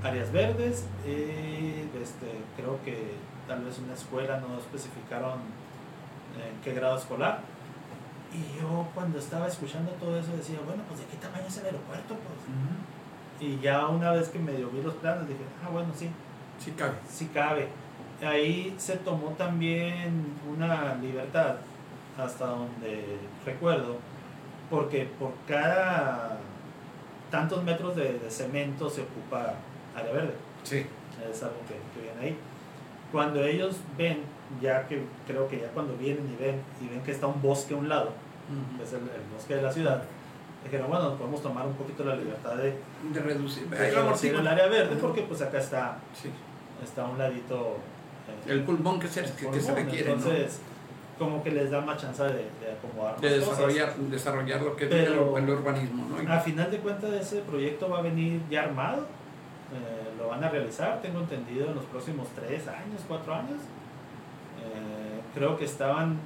[0.02, 3.14] Áreas verdes, eh, este, creo que
[3.48, 5.40] tal vez una escuela, no especificaron
[6.36, 7.40] en qué grado escolar.
[8.32, 11.64] Y yo cuando estaba escuchando todo eso decía, bueno, pues de qué tamaño es el
[11.64, 13.40] aeropuerto, pues.
[13.40, 16.10] Y ya una vez que medio vi los planos dije, ah, bueno, sí,
[16.58, 16.94] Sí cabe.
[17.08, 17.68] sí cabe.
[18.22, 21.54] Ahí se tomó también una libertad,
[22.18, 23.96] hasta donde recuerdo,
[24.68, 26.36] porque por cada
[27.30, 29.54] tantos metros de, de cemento se ocupa
[29.96, 30.34] área verde.
[30.64, 30.84] Sí.
[31.30, 32.38] Es algo que, que viene ahí.
[33.12, 34.22] Cuando ellos ven,
[34.60, 37.74] ya que creo que ya cuando vienen y ven, y ven que está un bosque
[37.74, 38.12] a un lado,
[38.76, 40.02] que es el, el bosque de la ciudad,
[40.64, 42.74] dijeron, bueno, podemos tomar un poquito la libertad de,
[43.12, 43.66] De reducir.
[43.68, 46.30] de reducir el área verde, porque pues acá está, Sí.
[46.82, 47.76] está a un ladito
[48.46, 50.16] eh, El pulmón que se, que, que se requiere, ¿no?
[50.16, 50.60] entonces
[51.18, 53.48] como que les da más chance de, de acomodar De cosas.
[53.58, 56.32] desarrollar, desarrollar lo que es el urbanismo, ¿no?
[56.32, 59.04] A final de cuentas ese proyecto va a venir ya armado,
[59.72, 63.60] eh, lo van a realizar, tengo entendido, en los próximos tres años, cuatro años.
[64.62, 66.16] Eh, creo que estaban,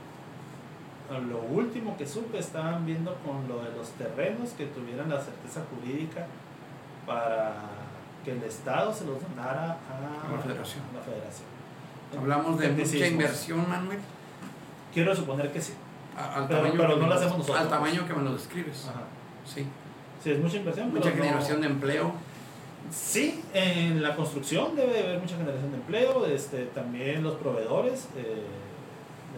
[1.28, 5.61] lo último que supe, estaban viendo con lo de los terrenos que tuvieran la certeza
[5.70, 6.26] jurídica
[7.07, 7.52] para
[8.24, 10.83] que el Estado se los donara a, la federación.
[10.94, 11.48] la federación.
[12.18, 13.98] Hablamos de mucha inversión, Manuel,
[14.94, 15.72] Quiero suponer que sí.
[16.16, 17.61] a- al Pero- tamaño, pero que no me lo hacemos nosotros.
[17.62, 18.87] al tamaño que me lo describes.
[18.88, 19.00] Ajá.
[19.46, 19.66] Sí.
[20.22, 20.90] Sí, es mucha inversión.
[20.90, 22.12] Mucha pero no- generación de empleo.
[22.90, 28.42] Sí, en la construcción debe haber mucha generación de empleo, este, también los proveedores, eh,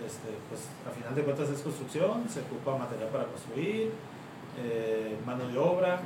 [0.07, 3.93] este, pues a final de cuentas es construcción, se ocupa material para construir,
[4.59, 6.01] eh, mano de obra.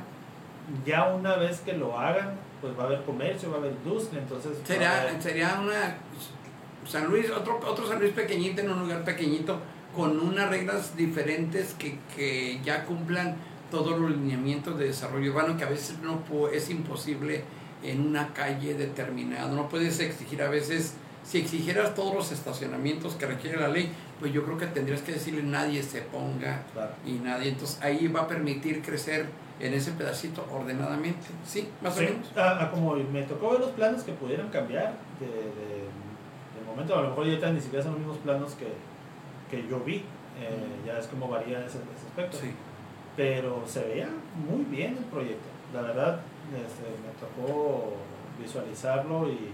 [0.85, 4.21] Ya una vez que lo hagan, pues va a haber comercio, va a haber industria,
[4.21, 4.51] entonces...
[4.63, 5.97] Sería, haber- sería una
[6.87, 9.59] San Luis, otro, otro San Luis pequeñito en un lugar pequeñito,
[9.95, 13.35] con unas reglas diferentes que, que ya cumplan
[13.71, 17.43] todos los lineamientos de desarrollo urbano que a veces no es imposible
[17.83, 19.51] en una calle determinada.
[19.51, 24.33] No puedes exigir a veces, si exigieras todos los estacionamientos que requiere la ley, pues
[24.33, 26.91] yo creo que tendrías que decirle nadie se ponga Claro.
[27.05, 27.49] y nadie.
[27.49, 29.27] Entonces ahí va a permitir crecer
[29.59, 31.27] en ese pedacito ordenadamente.
[31.45, 32.37] Sí, más Sí, o menos.
[32.37, 35.87] a- a como me tocó ver los planos que pudieran cambiar de, de-
[36.59, 38.67] de momento, a lo mejor ahorita ni siquiera son los mismos planos que,
[39.49, 40.03] que yo vi, eh,
[40.85, 42.37] ya es como varía ese, ese aspecto.
[42.39, 42.51] Sí.
[43.15, 44.09] Pero se veía
[44.47, 45.47] muy bien el proyecto.
[45.73, 46.19] La verdad,
[46.53, 47.93] este, me tocó
[48.39, 49.51] visualizarlo y dije,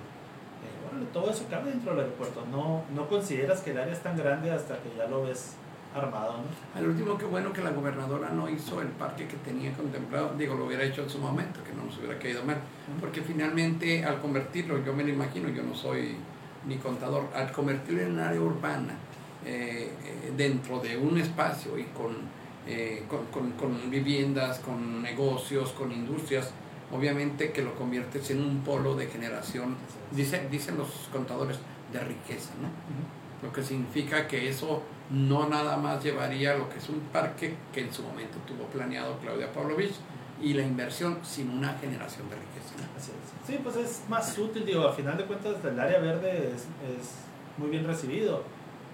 [0.89, 2.43] bueno, todo eso cabe dentro del aeropuerto.
[2.51, 5.55] No, no consideras que el área es tan grande hasta que ya lo ves
[5.95, 6.79] armado, ¿no?
[6.79, 10.33] Al último, qué bueno que la gobernadora no hizo el parque que tenía contemplado.
[10.37, 12.57] Digo, lo hubiera hecho en su momento, que no nos hubiera caído mal.
[12.99, 16.15] Porque finalmente, al convertirlo, yo me lo imagino, yo no soy
[16.67, 18.93] ni contador, al convertirlo en un área urbana,
[19.45, 22.15] eh, eh, dentro de un espacio y con,
[22.67, 26.51] eh, con, con- con viviendas, con negocios, con industrias,
[26.91, 29.75] obviamente que lo conviertes en un polo de generación,
[30.11, 31.57] dicen, dicen los contadores,
[31.93, 32.67] de riqueza, ¿no?
[33.47, 37.55] lo que significa que eso no nada más llevaría a lo que es un parque
[37.71, 39.93] que en su momento tuvo planeado Claudia Pavlovich
[40.41, 42.73] y la inversión sin una generación de riqueza.
[42.79, 42.97] ¿no?
[42.99, 43.47] Así es.
[43.47, 47.11] Sí, pues es más útil, digo, a final de cuentas el área verde es, es
[47.57, 48.43] muy bien recibido,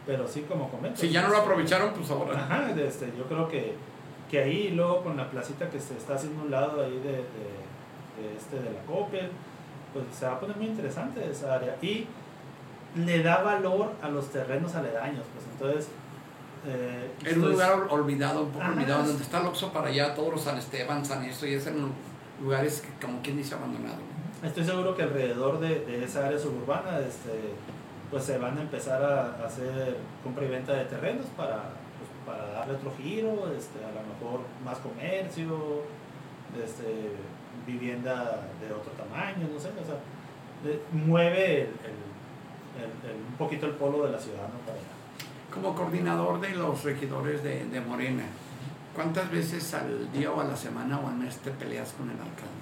[0.05, 0.99] pero sí como comentas.
[0.99, 2.37] Si ya no lo aprovecharon, pues ahora.
[2.39, 3.75] Ajá, este, yo creo que,
[4.29, 7.11] que ahí luego con la placita que se está haciendo a un lado ahí de,
[7.11, 7.17] de,
[8.17, 9.29] de este de la Coppel,
[9.93, 12.07] pues se va a poner muy interesante esa área y
[12.95, 15.89] le da valor a los terrenos aledaños, pues entonces
[16.67, 18.73] eh, En un lugar ol- olvidado, un poco Ajá.
[18.73, 21.65] olvidado, donde está el Oxxo para allá, todos los San Esteban, San eso, y es
[21.67, 21.91] en un
[22.43, 23.97] lugares que, como quien dice abandonado.
[24.43, 27.31] Estoy seguro que alrededor de, de esa área suburbana este,
[28.11, 31.55] pues se van a empezar a hacer compra y venta de terrenos para,
[31.97, 35.83] pues, para darle otro giro, este, a lo mejor más comercio,
[36.63, 37.11] este,
[37.65, 39.95] vivienda de otro tamaño, no sé, o sea,
[40.63, 42.11] de- mueve el, el-
[42.81, 44.59] el- el- un poquito el polo de la ciudad, ¿no?
[44.65, 45.53] Para allá.
[45.53, 48.23] Como coordinador de los regidores de, de Morena,
[48.95, 52.15] ¿cuántas veces al día o a la semana o al mes te peleas con el
[52.17, 52.60] alcalde?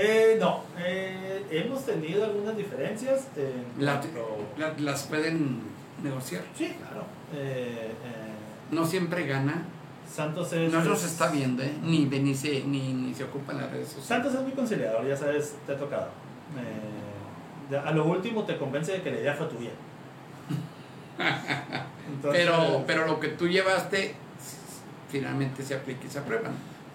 [0.00, 5.60] Eh, no, eh, hemos tenido algunas diferencias en La- cuanto- La- ¿Las pueden
[6.02, 6.42] negociar?
[6.56, 7.04] Sí, claro.
[7.34, 9.62] Eh, eh, No siempre gana.
[10.10, 10.72] Santos es...
[10.72, 11.72] No nos es- está viendo, ¿eh?
[11.82, 14.06] ni, ni, se, ni, ni se ocupa en las redes sociales.
[14.08, 16.08] Santos es muy conciliador, ya sabes, te ha tocado.
[16.56, 19.70] Eh, a lo último te convence de que la idea fue tuya.
[22.08, 24.14] Entonces, Pero, pero lo que tú llevaste
[25.10, 26.50] finalmente se aplica y se aprueba.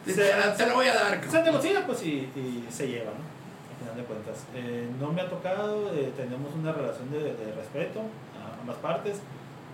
[0.06, 1.22] Se- Te, te lo voy a dar.
[1.30, 3.24] se negocia pues y, y se lleva, ¿no?
[3.72, 4.44] Al final de cuentas.
[4.56, 9.20] Eh, no me ha tocado, eh, tenemos una relación de, de respeto a ambas partes.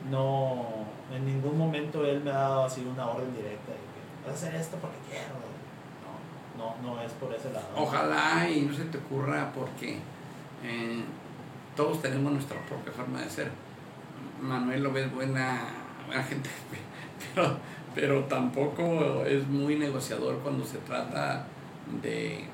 [0.10, 0.68] No,
[1.14, 4.48] en ningún momento él me ha dado así una orden directa de que vas a
[4.48, 5.36] hacer esto porque quiero.
[6.58, 7.68] No, no, no es por ese lado.
[7.76, 9.98] Ojalá y no se te ocurra porque
[10.64, 11.04] eh,
[11.76, 13.52] todos tenemos nuestra propia forma de ser.
[14.42, 15.64] Manuel lo ves buena,
[16.08, 16.50] buena gente,
[17.36, 17.58] pero,
[17.96, 21.46] pero tampoco es muy negociador cuando se trata
[22.02, 22.46] de,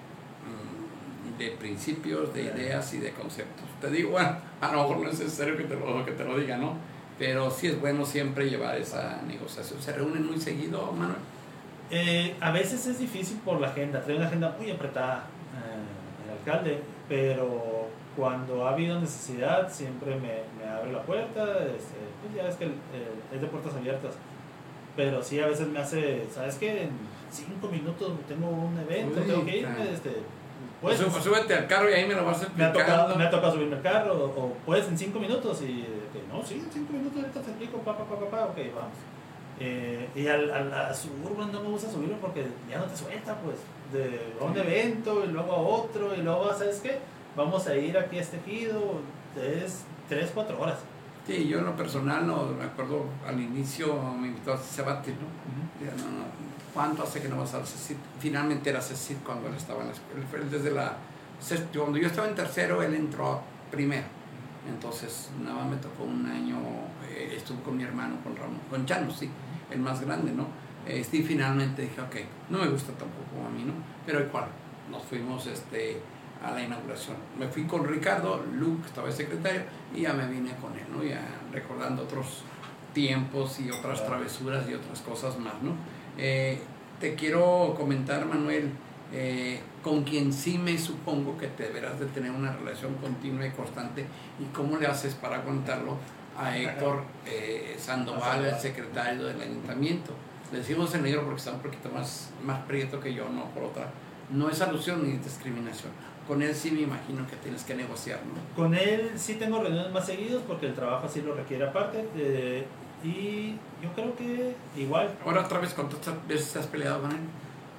[0.46, 3.66] mm, de principios, de ideas y de conceptos.
[3.82, 6.38] Te digo, bueno, a lo mejor no es necesario que te lo, que te lo
[6.38, 6.74] diga, ¿no?
[7.20, 9.82] Pero sí es bueno siempre llevar esa negociación.
[9.82, 11.18] ¿Se reúnen muy seguido, Manuel?
[11.92, 16.32] Eh, a veces es difícil por la agenda, trae una agenda muy apretada eh, el
[16.40, 22.48] alcalde, pero cuando ha habido necesidad siempre me, me abre la puerta, este, pues ya
[22.48, 22.72] es que eh,
[23.34, 24.16] es de puertas abiertas,
[24.96, 26.84] pero sí a veces me hace, ¿sabes qué?
[26.84, 26.90] En
[27.32, 30.12] cinco minutos tengo un evento, Uy, tengo que irme, este,
[30.82, 32.80] pues, Sub- súbete al carro y ahí me lo vas me ha, explicando.
[32.80, 36.22] tocado, me ha tocado subirme al carro, o, o, puedes en cinco minutos y que,
[36.32, 38.94] no, sí, en cinco minutos ahorita te explico, pa, pa, pa, pa, pa, ok, vamos.
[39.60, 43.36] Eh, y al, al, a Suburban no me gusta subirlo porque ya no te suelta,
[43.40, 43.56] pues,
[43.94, 47.00] de a un evento y luego a otro y luego, ¿sabes qué?
[47.36, 49.00] Vamos a ir aquí a este ejido,
[49.42, 50.80] es tres, cuatro horas.
[51.26, 55.80] Sí, yo en lo personal, no, me acuerdo al inicio me invitó a Sebati, ¿no?
[55.80, 56.26] Digo, no, no,
[56.74, 57.98] ¿Cuánto hace que no vas al CECIT?
[58.20, 60.26] Finalmente era CECIT cuando él estaba en la escuela.
[60.44, 60.98] Él desde la,
[61.74, 64.04] cuando yo estaba en tercero, él entró primero.
[64.68, 66.58] Entonces, nada más me tocó un año,
[67.10, 69.30] eh, estuve con mi hermano, con Ramón, con Chano, sí,
[69.72, 70.48] el más grande, ¿no?
[70.86, 72.16] Este, y finalmente dije, ok,
[72.50, 73.74] no me gusta tampoco a mí, ¿no?
[74.06, 74.48] Pero igual,
[74.92, 76.02] nos fuimos este,
[76.46, 77.18] a la inauguración.
[77.40, 79.62] Me fui con Ricardo, Luke estaba de secretario,
[79.96, 81.04] y ya me vine con él, ¿no?
[81.04, 82.44] Ya recordando otros
[82.94, 85.74] tiempos y otras travesuras y otras cosas más, ¿no?
[86.18, 86.60] Eh,
[87.00, 88.72] te quiero comentar, Manuel,
[89.12, 93.52] eh, con quien sí me supongo que te deberás de tener una relación continua y
[93.52, 94.06] constante,
[94.40, 95.98] y cómo le haces para aguantarlo
[96.38, 100.14] a Héctor eh, Sandoval, el secretario del ayuntamiento.
[100.52, 103.64] Le decimos en negro porque está un poquito más, más prieto que yo, no por
[103.64, 103.90] otra.
[104.32, 105.92] No es alusión ni discriminación.
[106.28, 108.56] Con él sí me imagino que tienes que negociar, ¿no?
[108.56, 112.08] Con él sí tengo reuniones más seguidos porque el trabajo así lo requiere aparte.
[112.16, 112.66] eh,
[113.04, 113.52] y
[113.84, 117.20] yo creo que igual Ahora otra vez, ¿cuántas veces has peleado con él?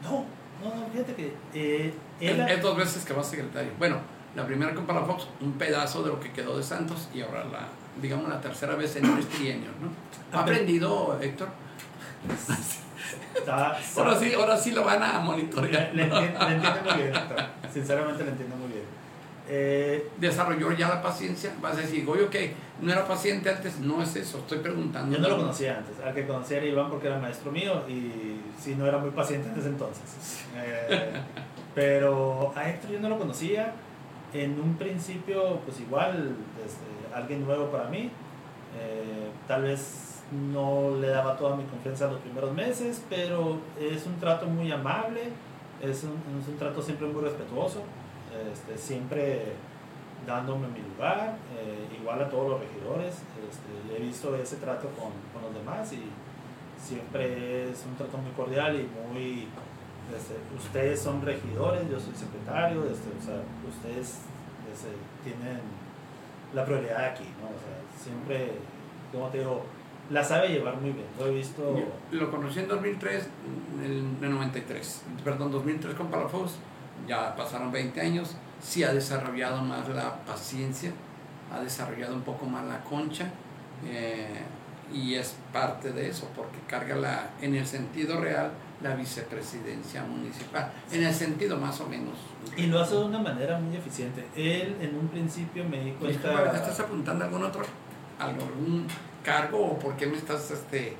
[0.03, 0.25] No,
[0.63, 3.73] no, no, fíjate que eh, él, Es, es dos veces que va secretario.
[3.79, 3.99] Bueno,
[4.37, 7.67] la primera con Palafox, un pedazo de lo que quedó de Santos, y ahora la,
[8.01, 10.39] digamos, la tercera vez en tres trienios, ¿no?
[10.39, 11.49] ¿Ha aprendido, Héctor?
[13.37, 15.90] está- Ahora sí, ahora sí lo van a monitorear.
[15.95, 17.45] le, le le entiendo muy bien, Héctor.
[17.73, 18.85] sinceramente le entiendo muy bien.
[19.49, 21.53] Eh, Desarrolló ya la paciencia.
[21.61, 23.79] Vas a decir, oye, que no era paciente antes.
[23.79, 25.14] No es eso, estoy preguntando.
[25.16, 28.40] yo no lo conocía antes, al que conocía era Iván porque era maestro mío y
[28.61, 30.03] sí, no era muy paciente en ese entonces.
[30.57, 31.11] Eh,
[31.75, 33.73] pero a Héctor yo no lo conocía.
[34.35, 36.35] En un principio, pues igual,
[36.66, 38.11] este, alguien nuevo para mí.
[38.79, 44.19] Eh, tal vez no le daba toda mi confianza los primeros meses, pero es un
[44.19, 45.31] trato muy amable,
[45.83, 47.83] es un, trato siempre muy respetuoso,
[48.53, 49.53] este, siempre
[50.27, 53.15] dándome mi lugar, eh, igual a todos los regidores.
[53.15, 56.03] Este, he visto ese trato con, con los demás y
[56.83, 59.49] siempre es un trato muy cordial y muy...
[60.15, 64.23] este, ustedes son regidores, yo soy secretario, este, o sea, ustedes
[64.72, 64.89] este,
[65.22, 65.61] tienen
[66.53, 67.47] la prioridad aquí, ¿no?
[67.47, 68.53] O sea, siempre,
[69.12, 69.64] como te digo,
[70.11, 71.07] la sabe llevar muy bien.
[71.19, 71.77] Lo he visto...
[71.77, 73.29] Yo Lo conocí en 2003,
[73.79, 76.53] en el en el 93, perdón, 2003 con Palafox,
[77.07, 80.93] ya pasaron 20 años, sí ha desarrollado más la paciencia,
[81.53, 83.31] ha desarrollado un poco más la concha,
[83.85, 84.43] eh,
[84.93, 88.53] y es parte de eso, porque carga la, en el sentido real
[88.83, 92.15] la vicepresidencia municipal, en el sentido más o menos.
[92.57, 94.27] Y lo hace de una manera muy eficiente.
[94.37, 96.51] Él en un principio me di cuenta...
[96.51, 97.63] ¿Te estás apuntando a algún otro,
[98.19, 98.87] algún
[99.27, 100.95] cargo o por qué me estás este,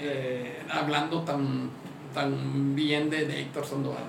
[0.00, 1.68] eh, hablando tan,
[2.14, 4.04] tan bien de, Héctor Sandoval?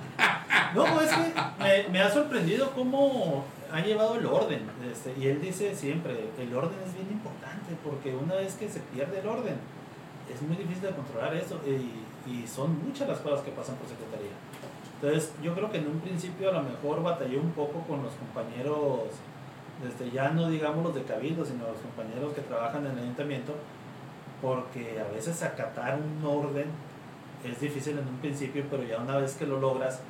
[0.74, 4.62] No, es que me, ha sorprendido cómo ha llevado el orden.
[4.90, 8.80] Este, y él dice siempre, el orden es bien importante porque una vez que se
[8.80, 9.56] pierde el orden,
[10.32, 11.60] es muy difícil de controlar eso.
[11.66, 14.32] Y, y son muchas las cosas que pasan por secretaría.
[14.94, 18.14] Entonces, yo creo que en un principio a lo mejor batallé un poco con los
[18.14, 19.10] compañeros,
[19.82, 23.54] desde ya no digamos los de Cabildo, sino los compañeros que trabajan en el ayuntamiento,
[24.40, 26.66] porque a veces acatar un orden
[27.44, 30.00] es difícil en un principio, pero ya una vez que lo logras,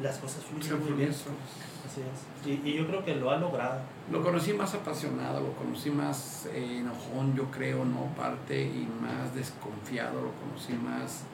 [0.00, 1.10] las cosas fluyen muy bien.
[1.10, 2.46] Así es.
[2.46, 3.80] Y, y, yo creo que lo ha logrado.
[4.10, 8.06] Lo conocí más apasionado, lo conocí más eh, enojón, yo creo, ¿no?
[8.16, 11.24] Parte y más desconfiado, lo conocí más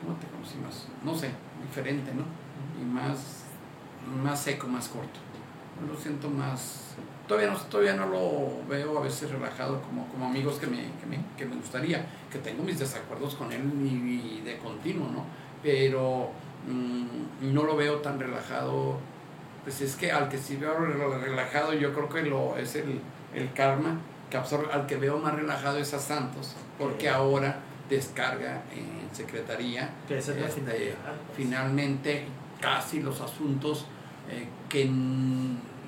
[0.00, 0.86] ¿cómo te conocí más?
[1.04, 1.30] No sé,
[1.62, 2.24] diferente, ¿no?
[2.80, 3.44] Y más,
[4.22, 5.20] más seco, más corto.
[5.88, 6.94] Lo siento más,
[7.26, 11.06] todavía no, todavía no lo veo a veces relajado como, como amigos que me, que,
[11.08, 15.24] me, que me gustaría, que tengo mis desacuerdos con él y, de continuo, ¿no?
[15.62, 16.30] Pero
[16.68, 18.98] mm, no lo veo tan relajado.
[19.62, 23.00] Pues es que al que sí veo relajado, yo creo que lo, es el,
[23.34, 23.98] el karma
[24.30, 27.60] que absorbe, al que veo más relajado es a Santos, porque ahora
[27.90, 29.90] descarga en secretaría.
[30.08, 30.94] Este,
[31.36, 32.24] finalmente,
[32.60, 33.86] casi los asuntos
[34.30, 34.84] eh, que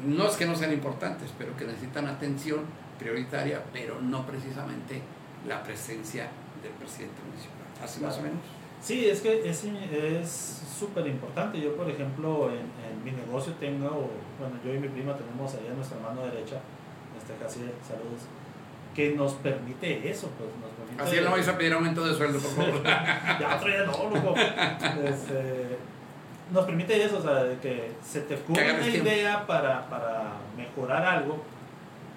[0.04, 2.60] no es que no sean importantes, pero que necesitan atención
[2.98, 5.02] prioritaria, pero no precisamente
[5.46, 6.28] la presencia
[6.62, 7.66] del presidente municipal.
[7.82, 8.38] Así más o menos.
[8.80, 11.60] Sí, es que es súper importante.
[11.60, 15.74] Yo, por ejemplo, en, mi negocio tengo, bueno, yo y mi prima tenemos ahí a
[15.74, 16.60] nuestra mano derecha,
[17.18, 18.22] este casi saludos,
[18.94, 22.38] que nos permite eso, pues nos Así él no vais a pedir aumento de sueldo,
[22.38, 22.82] por favor.
[22.84, 24.34] ya otro día no, loco.
[25.04, 25.78] Este,
[26.52, 31.42] nos permite eso, o sea, que se te ocurra una idea para, para mejorar algo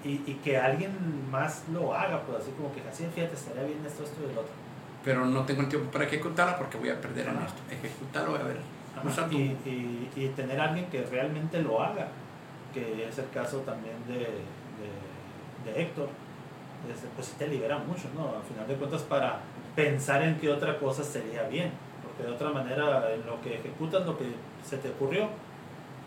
[0.04, 0.92] y, y, que alguien
[1.32, 4.38] más lo haga, pues así como que así, fíjate, estaría bien esto, esto y el
[4.38, 4.54] otro.
[5.04, 7.62] Pero no tengo el tiempo para ejecutarla porque voy a perder en esto.
[7.72, 8.58] Ejecutarlo, a ver.
[9.32, 12.08] y, y, y, tener alguien que realmente lo haga,
[12.74, 16.10] que es el caso también de, de, de Héctor
[16.92, 18.38] este, pues sí te libera mucho, ¿no?
[18.38, 19.40] Al final de cuentas para
[19.76, 21.72] pensar en qué otra cosa sería bien,
[22.16, 24.26] porque de otra manera en lo que ejecutas, lo que
[24.64, 25.30] se te ocurrió,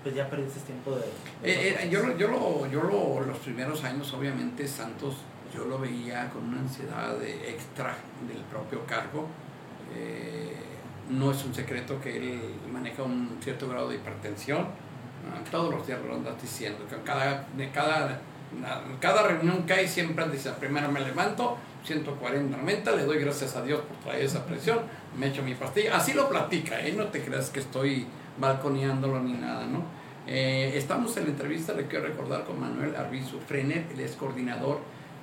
[0.02, 1.02] pues ya perdiste tiempo de...
[1.42, 5.16] Eh, eh, yo yo, lo, yo lo, los primeros años, obviamente, Santos,
[5.54, 7.94] yo lo veía con una ansiedad de extra
[8.26, 9.26] del propio cargo.
[9.94, 10.54] Eh,
[11.10, 12.40] no es un secreto que él
[12.70, 14.66] maneja un cierto grado de hipertensión.
[15.50, 18.20] Todos los días lo andas diciendo, que cada, de cada
[19.00, 23.62] cada reunión que hay siempre dice, primero me levanto, 140 aumenta, le doy gracias a
[23.62, 24.80] Dios por traer esa presión,
[25.18, 26.92] me echo mi pastilla, así lo platica, ¿eh?
[26.96, 28.06] no te creas que estoy
[28.38, 29.82] balconeándolo ni nada, ¿no?
[30.26, 34.80] Eh, estamos en la entrevista, le quiero recordar con Manuel Arbizu Frener, él es coordinador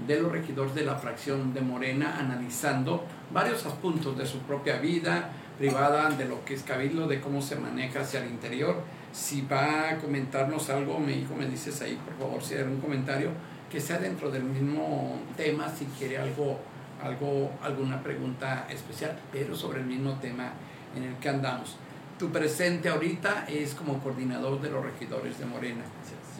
[0.07, 5.30] de los regidores de la fracción de Morena, analizando varios puntos de su propia vida
[5.57, 8.78] privada, de lo que es Cabildo, de cómo se maneja hacia el interior
[9.16, 12.82] si va a comentarnos algo, me hijo, me dices ahí, por favor, si hay algún
[12.82, 13.30] comentario
[13.72, 16.59] que sea dentro del mismo tema, si quiere algo,
[17.01, 20.51] algo, alguna pregunta especial, pero sobre el mismo tema
[20.97, 21.78] en el que andamos.
[22.20, 25.84] Tu presente ahorita es como coordinador de los regidores de Morena.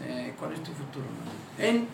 [0.05, 1.05] Eh, ¿Cuál es tu futuro?
[1.57, 1.88] En,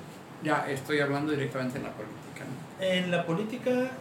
[0.43, 2.45] ya estoy hablando directamente en la política.
[2.79, 3.91] En la política,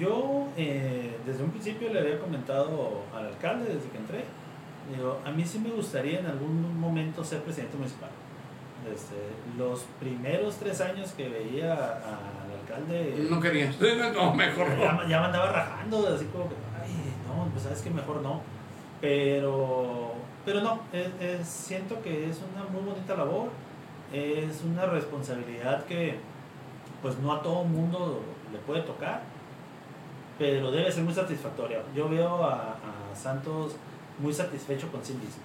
[0.00, 4.24] yo eh, desde un principio le había comentado al alcalde desde que entré
[4.94, 8.10] Digo, a mí sí me gustaría en algún momento ser presidente municipal.
[8.84, 13.26] Desde los primeros tres años que veía al alcalde...
[13.28, 13.72] No quería,
[14.14, 16.92] no, mejor ya, ya, me andaba rajando, así como que, ay,
[17.26, 18.42] no, pues sabes que mejor no.
[19.00, 20.12] Pero,
[20.44, 23.48] pero no, es, siento que es una muy bonita labor,
[24.12, 26.18] es una responsabilidad que
[27.02, 28.22] pues no a todo mundo
[28.52, 29.22] le puede tocar,
[30.38, 31.82] pero debe ser muy satisfactoria.
[31.94, 33.76] Yo veo a, a Santos
[34.18, 35.42] muy satisfecho con sí mismo,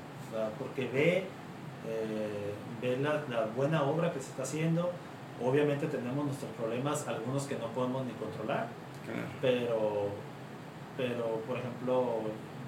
[0.57, 1.17] porque ve,
[1.88, 4.91] eh, ve la, la, buena obra que se está haciendo.
[5.43, 8.67] Obviamente tenemos nuestros problemas, algunos que no podemos ni controlar,
[9.41, 10.09] pero,
[10.95, 12.19] pero por ejemplo,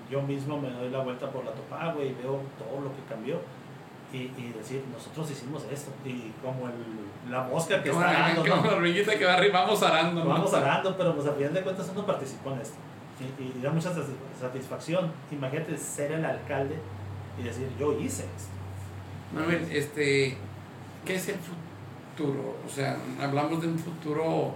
[0.10, 3.38] yo mismo me doy la vuelta por la Topagua y veo todo lo que cambió.
[4.12, 5.92] Y, y, decir, nosotros hicimos esto.
[6.06, 8.46] Y como el, la mosca que está arando.
[8.48, 10.24] Como la hormiguita que va arriba, vamos arando.
[10.24, 12.78] Vamos arando, pero pues al final de cuentas uno participó en esto
[13.20, 13.92] y, da mucha
[14.40, 15.12] satisfacción.
[15.32, 16.76] Imagínate ser el alcalde
[17.40, 18.54] y decir, yo hice esto.
[19.34, 20.38] Manuel, este,
[21.06, 22.58] ¿qué es el futuro?
[22.66, 24.56] O sea, hablamos de un futuro...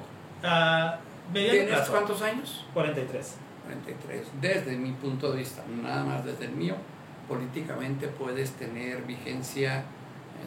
[1.33, 1.91] Mediano ¿Tienes plazo.
[1.91, 2.65] cuántos años?
[2.73, 3.35] 43.
[3.65, 4.27] 43.
[4.39, 6.75] Desde mi punto de vista, nada más desde el mío,
[7.27, 9.83] políticamente puedes tener vigencia, eh,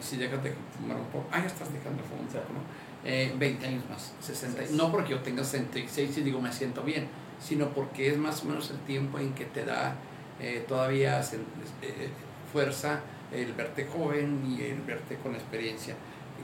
[0.01, 2.81] si dejas de fumar un poco, ah, ya estás dejando de fumar un poco, ¿no?
[3.03, 4.65] Eh, 20 años más, 60.
[4.65, 4.75] Sí.
[4.75, 7.07] No porque yo tenga 66 y digo me siento bien,
[7.41, 9.95] sino porque es más o menos el tiempo en que te da
[10.39, 11.39] eh, todavía sen-
[11.81, 12.09] eh,
[12.53, 13.01] fuerza
[13.33, 15.95] el verte joven y el verte con experiencia.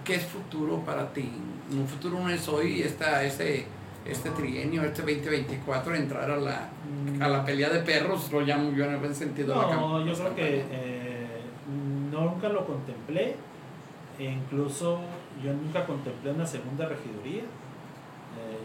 [0.03, 1.29] ¿Qué es futuro para ti?
[1.71, 3.65] Un futuro no es hoy, esta, este,
[4.05, 6.69] este trienio, este 2024, entrar a la,
[7.19, 9.53] a la pelea de perros, lo llamo yo en el buen sentido.
[9.53, 11.27] de la No, cam- yo creo que eh,
[12.11, 13.35] nunca lo contemplé.
[14.19, 14.99] E incluso
[15.43, 17.43] yo nunca contemplé una segunda regiduría.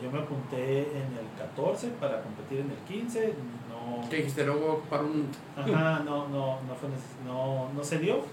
[0.02, 3.34] Yo me apunté en el 14 para competir en el 15.
[3.68, 5.28] No, ¿Qué dijiste luego para un...
[5.56, 6.88] Ajá, no, no, no, fue
[7.24, 8.24] no, no se dio.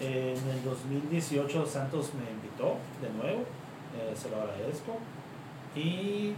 [0.00, 3.40] Eh, en el 2018 Santos me invitó de nuevo,
[3.98, 4.98] eh, se lo agradezco.
[5.74, 6.34] Y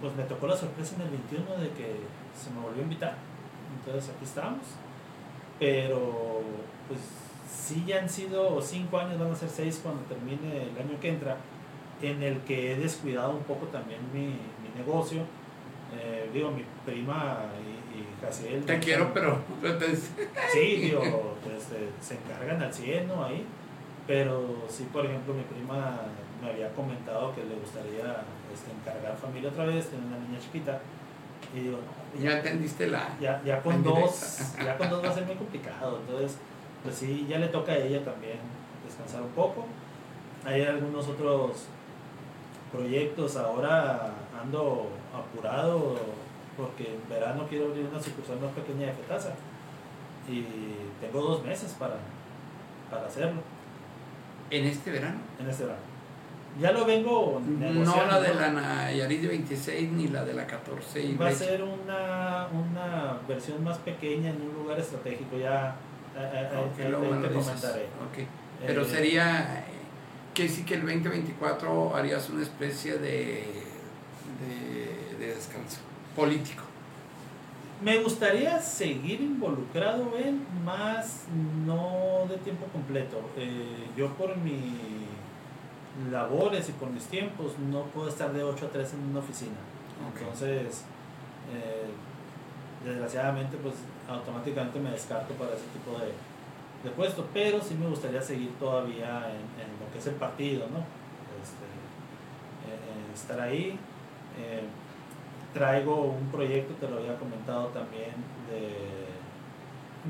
[0.00, 1.96] pues me tocó la sorpresa en el 21 de que
[2.36, 3.14] se me volvió a invitar.
[3.78, 4.64] Entonces aquí estamos.
[5.58, 6.42] Pero
[6.88, 7.00] pues
[7.48, 11.10] sí ya han sido cinco años, van a ser seis cuando termine el año que
[11.10, 11.36] entra,
[12.02, 15.22] en el que he descuidado un poco también mi, mi negocio.
[15.98, 18.64] Eh, digo, mi prima y, y Jaciel.
[18.64, 19.38] Te quiero, pero...
[20.52, 23.24] Sí, digo, pues eh, se encargan al 100, ¿no?
[23.24, 23.44] Ahí.
[24.06, 26.00] Pero sí, por ejemplo, mi prima
[26.42, 30.80] me había comentado que le gustaría este, encargar familia otra vez, tener una niña chiquita.
[31.54, 33.16] Y digo, no, Ya entendiste la...
[33.20, 36.00] ya, ya con dos, ya con dos va a ser muy complicado.
[36.00, 36.38] Entonces,
[36.82, 38.38] pues sí, ya le toca a ella también
[38.86, 39.66] descansar un poco.
[40.44, 41.66] Hay algunos otros
[42.72, 43.36] proyectos.
[43.36, 44.10] Ahora
[44.40, 45.96] ando apurado
[46.56, 49.32] porque en verano quiero abrir una sucursal más pequeña de Fetasa.
[50.28, 50.44] Y
[51.00, 51.96] tengo dos meses para,
[52.90, 53.40] para hacerlo
[54.50, 55.18] En este verano.
[55.40, 55.82] en este verano.
[56.60, 58.06] Ya lo vengo No negociando.
[58.06, 61.62] la de la Nayarit de 26 ni la de la 14 y Va a ser
[61.62, 65.38] una, una versión más pequeña en un lugar estratégico.
[65.38, 65.76] Ya
[66.16, 67.82] eh, eh, eh, Ok, ahí luego te comentaré.
[67.84, 68.26] Ok.
[68.66, 69.64] Pero Eh, sería
[70.34, 73.44] que sí que el 2024 harías una especie de,
[74.40, 75.78] de, de descanso
[76.14, 76.64] político.
[77.82, 81.24] Me gustaría seguir involucrado en más,
[81.64, 83.18] no de tiempo completo.
[83.38, 84.60] Eh, yo por mis
[86.10, 89.56] labores y por mis tiempos no puedo estar de 8 a 3 en una oficina.
[90.14, 90.84] Entonces,
[91.54, 91.88] eh,
[92.84, 93.74] desgraciadamente, pues
[94.06, 96.12] automáticamente me descarto para ese tipo de,
[96.84, 97.26] de puesto.
[97.32, 100.78] Pero sí me gustaría seguir todavía en, en que es el partido, ¿no?
[101.42, 101.64] Este,
[102.66, 103.78] eh, eh, estar ahí.
[104.38, 104.62] Eh,
[105.54, 108.12] traigo un proyecto, te lo había comentado también,
[108.50, 109.08] de,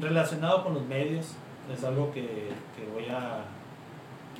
[0.07, 1.35] relacionado con los medios.
[1.73, 3.45] Es algo que, que voy a,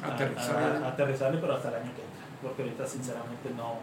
[0.03, 0.57] a- Aterrizar.
[0.83, 2.25] a- a aterrizarle, pero hasta el año que entra.
[2.43, 3.75] Porque ahorita, sinceramente, no.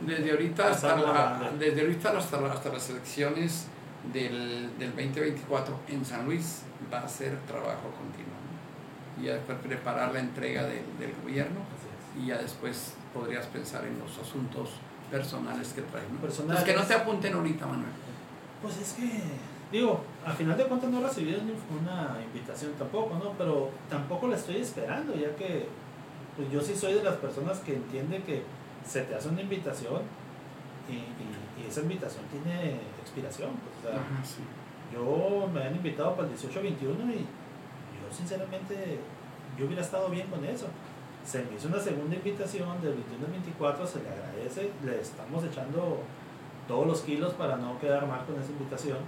[0.00, 3.68] Desde ahorita hasta, la- desde ahorita hasta, hasta las elecciones
[4.12, 8.33] del, del 2024 en San Luis va a ser trabajo continuo.
[9.20, 11.60] Y ya después preparar la entrega del, del gobierno
[12.20, 14.70] y ya después podrías pensar en los asuntos
[15.10, 16.12] personales que traen.
[16.14, 16.20] ¿no?
[16.20, 16.60] Personales.
[16.62, 17.90] Entonces, que no te apunten ahorita, Manuel.
[18.62, 19.10] Pues es que,
[19.70, 23.32] digo, a final de cuentas no he recibido ni una invitación tampoco, ¿no?
[23.38, 25.68] Pero tampoco la estoy esperando, ya que
[26.36, 28.42] pues yo sí soy de las personas que entiende que
[28.84, 30.02] se te hace una invitación
[30.88, 33.50] y, y- y esa invitación tiene expiración.
[33.52, 34.42] Pues, o sea, Ajá, sí.
[34.92, 37.26] yo me han invitado para el 18-21 y
[38.14, 38.98] sinceramente,
[39.58, 40.66] yo hubiera estado bien con eso.
[41.24, 45.42] Se me hizo una segunda invitación del 21 al 24, se le agradece, le estamos
[45.44, 46.00] echando
[46.68, 48.98] todos los kilos para no quedar mal con esa invitación,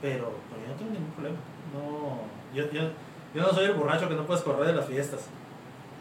[0.00, 1.38] pero, pero yo no tengo ningún problema.
[1.74, 2.20] No,
[2.54, 2.82] yo, yo,
[3.34, 5.20] yo no soy el borracho que no puedes correr de las fiestas.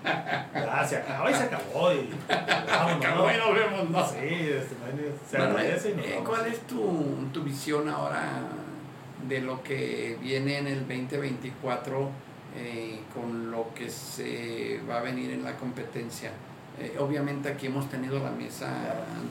[0.04, 2.10] Ya, se acabó y se acabó y
[2.68, 3.34] vámonos, Acabó ¿no?
[3.34, 4.08] y nos vemos, ¿no?
[4.08, 4.76] Sí, este,
[5.30, 6.30] se agradece y nos eh, vamos.
[6.30, 8.24] ¿Cuál es tu, tu visión ahora
[9.28, 12.10] de lo que viene en el 2024
[12.56, 16.32] eh, con lo que se va a venir en la competencia?
[16.80, 18.70] Eh, obviamente aquí hemos tenido la mesa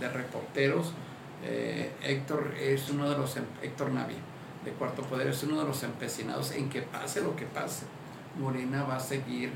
[0.00, 0.92] de reporteros.
[1.44, 4.18] Eh, Héctor es uno de los, em- Héctor Navia,
[4.64, 7.84] de Cuarto Poder, es uno de los empecinados en que pase lo que pase.
[8.38, 9.50] Morena va a seguir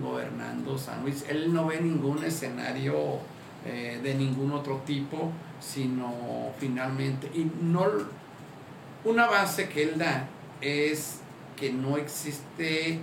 [0.00, 1.24] gobernando San Luis.
[1.28, 3.18] Él no ve ningún escenario
[3.64, 7.86] de ningún otro tipo, sino finalmente, y no,
[9.04, 10.26] una base que él da
[10.60, 11.20] es
[11.62, 12.94] que no existe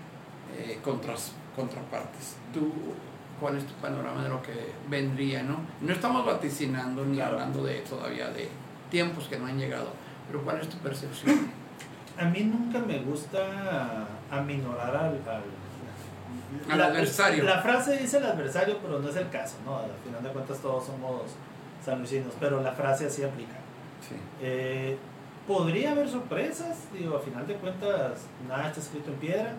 [0.57, 2.35] eh, contras- contrapartes.
[2.53, 2.73] Tú,
[3.39, 4.51] ¿Cuál es tu panorama de lo que
[4.89, 5.43] vendría?
[5.43, 7.35] No, no estamos vaticinando ni Claro.
[7.35, 8.49] hablando de todavía de
[8.91, 9.91] tiempos que no han llegado,
[10.27, 11.49] pero ¿cuál es tu percepción?
[12.19, 17.45] A mí nunca me gusta aminorar al, al, Al adversario.
[17.45, 19.77] La frase dice el adversario, pero no es el caso, ¿no?
[19.77, 21.21] Al final de cuentas todos somos
[21.85, 23.53] sanluisinos, pero la frase así aplica.
[24.05, 24.15] Sí.
[24.41, 24.97] Eh,
[25.49, 29.53] podría haber sorpresas, digo, a final de cuentas nada está escrito en piedra,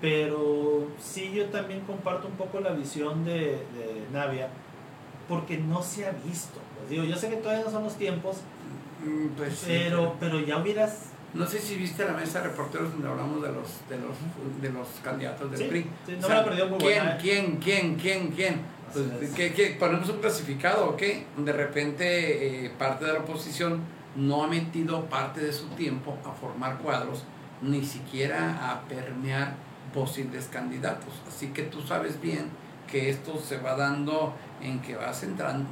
[0.00, 3.32] pero sí yo también comparto un poco la visión de,
[3.74, 4.48] de Navia,
[5.28, 6.60] porque no se ha visto.
[6.76, 8.36] Pues digo, yo sé que todavía no son los tiempos,
[9.04, 11.06] Mm, Pues sí, pero, pero ya hubieras...
[11.34, 14.70] No sé si viste la mesa de reporteros donde hablamos de los de los de
[14.70, 15.82] los candidatos del Sí, PRI.
[16.06, 17.18] sí, no O me sea, la perdió muy ¿quién, buena, ¿eh?
[17.20, 18.60] ¿Quién, quién, quién, quién?
[18.92, 19.30] Pues.
[19.34, 19.76] ¿qué, qué?
[19.78, 21.26] ponemos un clasificado o qué?
[21.36, 23.80] De repente eh, parte de la oposición
[24.16, 27.24] no ha metido parte de su tiempo a formar cuadros,
[27.62, 29.54] ni siquiera a permear
[29.94, 31.14] posibles candidatos.
[31.26, 32.50] Así que tú sabes bien
[32.90, 35.24] que esto se va dando en que vas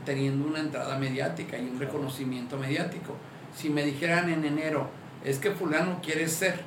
[0.05, 3.15] teniendo una entrada mediática y un reconocimiento mediático.
[3.55, 4.89] Si me dijeran en enero,
[5.25, 6.63] es que fulano quiere ser,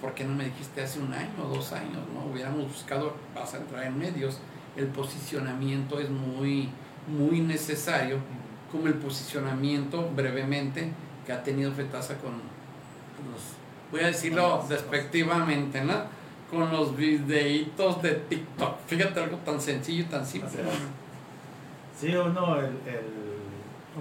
[0.00, 1.98] ¿por qué no me dijiste hace un año o dos años?
[2.14, 2.30] ¿no?
[2.32, 4.38] Hubiéramos buscado, vas a entrar en medios,
[4.76, 6.68] el posicionamiento es muy,
[7.06, 8.18] muy necesario,
[8.70, 10.90] como el posicionamiento brevemente
[11.24, 13.42] que ha tenido Fetaza con los,
[13.90, 15.94] voy a decirlo despectivamente, ¿no?
[16.50, 18.76] Con los videitos de TikTok.
[18.86, 20.50] Fíjate algo tan sencillo y tan simple.
[21.98, 23.36] Sí, uno, el, el-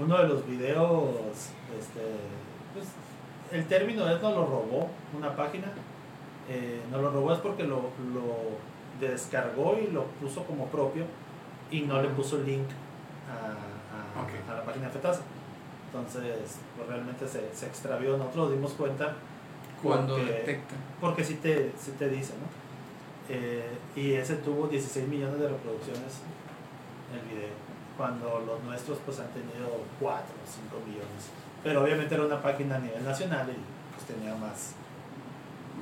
[0.03, 1.05] uno de los videos,
[1.79, 2.01] este,
[3.55, 5.67] el término es no lo robó una página.
[6.49, 8.59] Eh, no lo robó es porque lo, lo
[8.99, 11.05] descargó y lo puso como propio
[11.71, 12.67] y no le puso link
[13.29, 15.21] a, a- la página de Fetaza.
[15.87, 18.17] Entonces, pues, realmente se, se extravió.
[18.17, 19.13] Nosotros nos dimos cuenta
[19.81, 20.75] Cuando porque- detecta.
[21.01, 22.45] porque sí te, sí te dice, ¿no?
[23.33, 26.21] Eh, y ese tuvo 16 millones de reproducciones
[27.13, 27.49] el video,
[27.97, 29.67] cuando los nuestros pues han tenido
[29.99, 31.31] 4 o 5 millones.
[31.65, 33.57] Pero obviamente era una página a nivel nacional y
[33.95, 34.73] pues tenía más.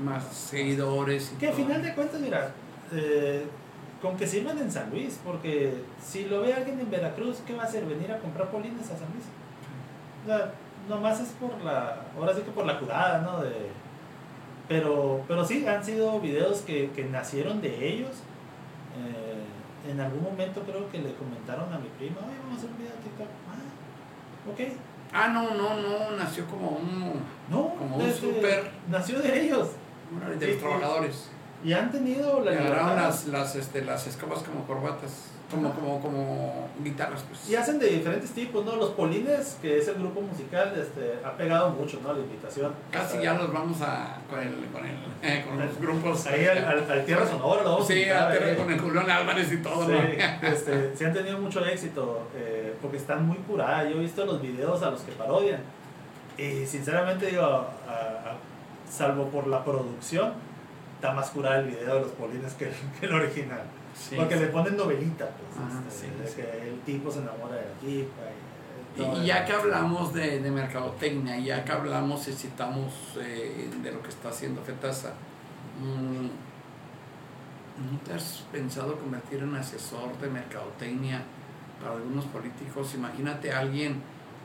[0.01, 1.33] Más seguidores.
[1.35, 1.57] y Que a todo.
[1.61, 2.51] final de cuentas, mira,
[2.93, 3.45] eh,
[4.01, 7.63] con que sirvan en San Luis, porque si lo ve alguien en Veracruz, ¿qué va
[7.63, 7.85] a hacer?
[7.85, 9.25] ¿Venir a comprar polines a San Luis?
[10.23, 10.53] O sea,
[10.87, 13.43] nomás es por la, ahora sí que por la curada, ¿no?
[13.43, 13.51] De,
[14.69, 18.11] pero, pero sí, han sido videos que, que nacieron de ellos.
[18.97, 22.69] Eh, en algún momento creo que le comentaron a mi prima, oye, vamos a hacer
[22.69, 23.27] un video de TikTok.
[23.49, 24.92] Ah, ok.
[25.13, 27.21] Ah, no, no, no, nació como un.
[27.49, 29.69] No, Como un súper- nació de ellos.
[30.39, 31.29] de Sí, los trabajadores.
[31.63, 35.29] Y han tenido la agarraron las, las, este, las escobas como corbatas.
[35.53, 37.49] Como, como, como guitarras, pues.
[37.49, 38.75] Y hacen de diferentes tipos, ¿no?
[38.75, 42.13] Los Polines, que es el grupo musical, este, ha pegado mucho, ¿no?
[42.13, 42.73] La invitación.
[42.91, 44.17] Casi ya nos vamos a.
[44.29, 46.25] con, el, con, el, eh, con los grupos.
[46.27, 48.55] Ahí al, al- al Tierra Sonora a Sí, al Tierra eh.
[48.57, 49.99] con el Julián Álvarez y todo, Sí, ¿no?
[50.47, 53.89] este, sí han tenido mucho éxito eh, porque están muy curadas.
[53.89, 55.61] Yo he visto los videos a los que parodian
[56.37, 58.35] y sinceramente digo, a- a-
[58.91, 60.33] salvo por la producción,
[61.03, 63.63] está más curada el video de los polines que, que el original.
[63.93, 64.15] Sí.
[64.15, 66.35] porque le ponen novelita, pues, Ajá, este, sí, de sí.
[66.37, 68.23] que el tipo se enamora de la tipa.
[68.95, 72.93] Y, Y, todo y ya que hablamos de, de mercadotecnia, ya que hablamos y citamos
[73.19, 75.09] eh, de lo que está haciendo Fetaza,
[75.79, 76.25] mm,
[77.91, 81.21] ¿no te has pensado convertir en asesor de mercadotecnia
[81.79, 82.95] para algunos políticos?
[82.95, 84.01] Imagínate a alguien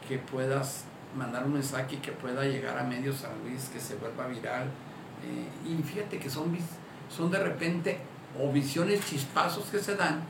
[0.06, 0.84] que puedas
[1.16, 4.68] mandar un mensaje y que pueda llegar a medios San Luis, que se vuelva viral.
[5.24, 5.48] Eh,
[5.78, 6.76] y fíjate que son, vis-
[7.08, 7.98] son de repente
[8.40, 10.20] o visiones chispazos que se dan,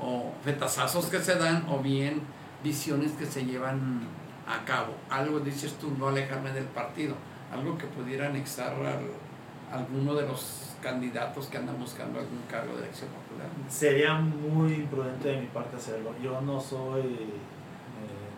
[0.00, 2.20] o fetazazos que se dan, o bien
[2.62, 4.00] visiones que se llevan
[4.46, 4.94] a cabo.
[5.08, 7.14] Algo dices tú, no alejarme del partido,
[7.52, 12.82] algo que pudiera anexar al, alguno de los candidatos que andan buscando algún cargo de
[12.84, 13.48] elección popular.
[13.68, 16.12] Sería muy imprudente de mi parte hacerlo.
[16.22, 17.40] Yo no soy eh,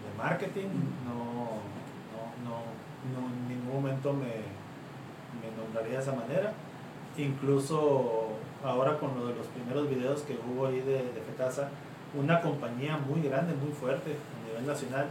[0.04, 0.68] de marketing,
[1.04, 1.14] no,
[2.12, 4.65] no, no, no, en ningún momento me, me
[5.72, 6.52] de esa manera.
[7.16, 8.28] Incluso
[8.64, 11.22] ahora con lo de los primeros videos que hubo ahí de, de
[12.18, 15.06] una compañía muy grande, muy fuerte a nivel nacional,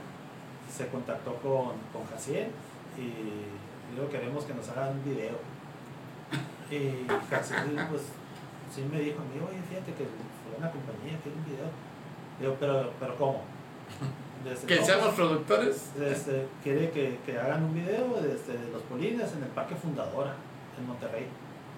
[0.71, 2.49] se contactó con, con Jaciel
[2.97, 5.37] y digo, queremos que nos hagan un video.
[6.71, 8.03] Y Jaciel, pues,
[8.73, 11.69] sí me dijo a mí, oye, fíjate que fue una compañía quiere un video.
[12.39, 13.54] Digo, pero, pero ¿cómo?
[14.45, 15.91] Desde- Que sean los productores.
[15.99, 20.35] este, quiere que, que hagan un video desde de los polines en el Parque Fundadora,
[20.79, 21.25] en Monterrey.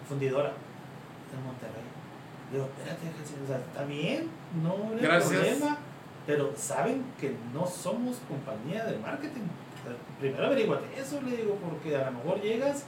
[0.08, 0.52] Fundidora,
[1.34, 1.88] en Monterrey.
[2.52, 3.08] Digo, espérate,
[3.44, 4.30] o sea, está bien,
[4.62, 5.32] no hay Gracias.
[5.32, 5.78] problema,
[6.26, 9.42] pero saben que no somos compañía de marketing.
[9.48, 12.84] O sea, primero averiguate eso, le digo, porque a lo mejor llegas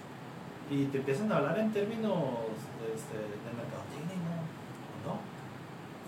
[0.69, 2.13] y te empiezan a hablar en términos
[2.93, 4.15] este, de mercadotecnia
[5.05, 5.19] no, no.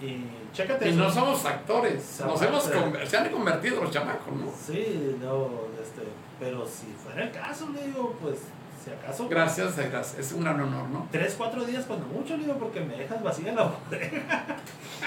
[0.02, 1.00] Y chécate Y eso.
[1.00, 2.64] no somos actores, nos hemos
[3.06, 4.52] se han convertido los chamacos, ¿no?
[4.52, 5.50] Sí, no,
[5.82, 6.02] este,
[6.40, 8.40] pero si fuera el caso, le digo, pues
[8.84, 9.30] si acaso.
[9.30, 10.18] Gracias, gracias.
[10.18, 11.08] Es un gran honor, ¿no?
[11.12, 14.46] Tres, cuatro días cuando mucho, digo, porque me dejas vacía la bodega.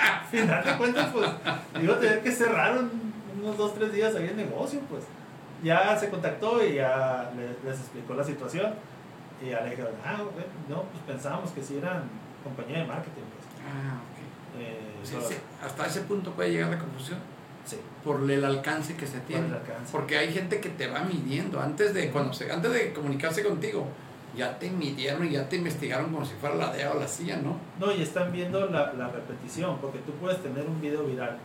[0.21, 1.29] Al final de cuentas, pues,
[1.81, 2.79] digo, tener que cerrar
[3.41, 5.05] unos dos, tres días ahí el negocio, pues.
[5.63, 7.33] Ya se contactó y ya
[7.65, 8.75] les, explicó la situación.
[9.43, 10.19] Y ya le dijeron, ah,
[10.69, 12.05] no, pues pensábamos que si eran
[12.45, 13.45] compañía de marketing, pues.
[13.67, 13.99] Ah,
[14.59, 17.19] Eh, hasta ese punto puede llegar la confusión.
[17.65, 17.77] Sí.
[18.05, 19.49] Por el alcance que se tiene.
[19.91, 21.61] Porque hay gente que te va midiendo.
[21.61, 23.87] Antes de, cuando se, antes de comunicarse contigo,
[24.37, 27.37] ya te midieron y ya te investigaron como si fuera la DEA o la CIA,
[27.39, 27.59] ¿no?
[27.79, 31.39] No, y están viendo la, la repetición, porque tú puedes tener un video viral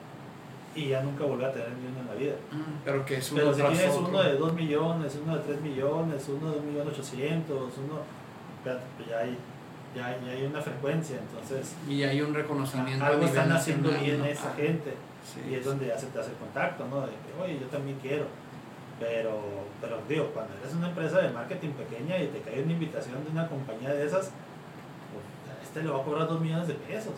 [0.76, 2.36] y ya nunca volver a tener ni uno en la vida.
[2.52, 5.62] Mm, pero que es uno Pero si tienes uno de 2 millones, uno de 3
[5.62, 8.20] millones, uno de 1.800.000, uno.
[8.64, 8.76] Pues
[9.08, 9.38] ya hay,
[9.96, 11.76] ya, hay una frecuencia, entonces.
[11.88, 13.06] Y hay un reconocimiento.
[13.06, 14.94] Algo están haciendo bien esa gente
[15.50, 17.02] y es donde ya se te hace el contacto, ¿no?
[17.02, 18.26] De que, oye, yo también quiero.
[19.00, 19.40] Pero,
[19.80, 23.32] pero digo, cuando eres una empresa de marketing pequeña y te cae una invitación de
[23.32, 24.32] una compañía de esas,
[25.12, 27.14] pues, este le va a cobrar dos millones de pesos.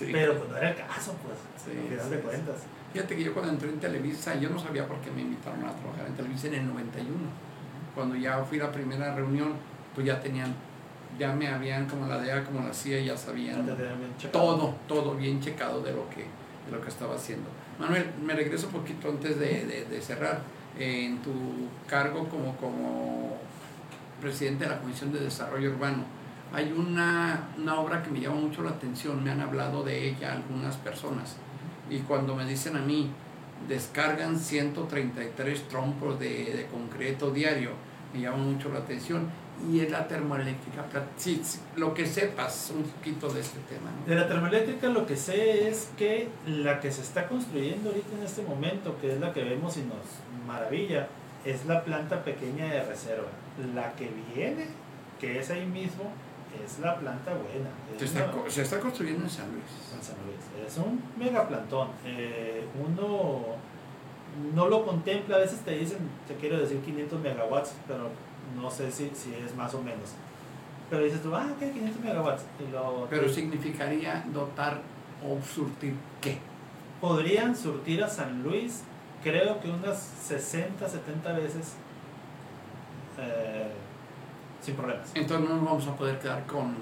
[0.00, 2.56] Pero pues no era el caso, pues, sí, al final de cuentas.
[2.92, 5.72] Fíjate que yo cuando entré en Televisa, yo no sabía por qué me invitaron a
[5.72, 7.14] trabajar en Televisa en el 91.
[7.94, 9.54] Cuando ya fui a la primera reunión,
[9.94, 10.54] pues ya tenían,
[11.18, 13.66] ya me habían como la DEA, como la CIA, ya sabían
[14.32, 16.24] todo, todo bien checado de lo que
[16.66, 17.48] de lo que estaba haciendo.
[17.78, 20.40] Manuel, me regreso un poquito antes de, de, cerrar.
[20.78, 21.32] en tu
[21.86, 23.36] cargo como, como
[24.20, 26.04] presidente de la Comisión de Desarrollo Urbano,
[26.52, 30.32] hay una, una, obra que me llama mucho la atención, me han hablado de ella
[30.32, 31.36] algunas personas.
[31.88, 33.10] Y cuando me dicen a mí,
[33.68, 37.70] descargan 133 trompos de, de concreto diario,
[38.12, 39.28] me llama mucho la atención
[39.70, 40.84] y es la termoeléctrica.
[41.16, 41.40] Sí,
[41.76, 43.90] lo que sepas un poquito de este tema.
[44.06, 48.22] De la termoeléctrica lo que sé es que la que se está construyendo ahorita en
[48.22, 51.08] este momento, que es la que vemos y nos maravilla,
[51.44, 53.28] es la planta pequeña de reserva.
[53.74, 54.66] La que viene,
[55.20, 56.10] que es ahí mismo,
[56.64, 57.70] es la planta buena.
[58.48, 59.64] Se está, construyendo en San Luis.
[59.94, 60.66] En San Luis.
[60.66, 61.88] Es un megaplantón.
[62.04, 63.56] Eh, uno
[64.54, 65.98] no lo contempla, a veces te dicen,
[66.28, 68.10] te quiero decir 500 megawatts, pero
[68.54, 70.12] no sé si, si es más o menos.
[70.88, 72.44] Pero dices tú, ah, ok, 500 megawatts.
[73.10, 74.80] Pero significaría dotar
[75.24, 76.38] o surtir qué?
[77.00, 78.82] Podrían surtir a San Luis,
[79.22, 81.74] creo que unas 60, 70 veces
[83.18, 83.72] eh,
[84.62, 85.10] sin problemas.
[85.14, 86.76] Entonces no nos vamos a poder quedar con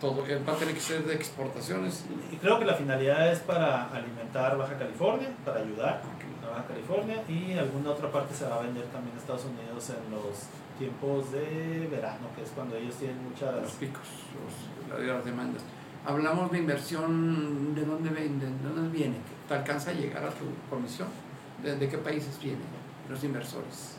[0.00, 2.04] todo, va a tener que ser de exportaciones.
[2.32, 6.00] Y creo que la finalidad es para alimentar Baja California, para ayudar
[6.44, 9.90] a Baja California y alguna otra parte se va a vender también a Estados Unidos
[9.90, 10.46] en los
[10.78, 13.54] tiempos de verano, que es cuando ellos tienen muchas...
[13.62, 14.02] Los picos,
[14.98, 15.62] las demandas.
[16.06, 18.62] Hablamos de inversión, ¿de dónde venden?
[18.62, 19.16] ¿De dónde viene?
[19.46, 21.08] ¿Te alcanza a llegar a tu comisión?
[21.62, 22.62] ¿De, qué países vienen
[23.08, 23.96] los inversores?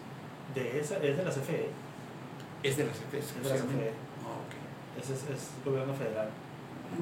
[0.56, 1.70] De esa, es de la CFE.
[2.64, 3.92] Es de la CFE, es de la CFE.
[4.24, 6.30] Ah, Ese es, es el gobierno federal.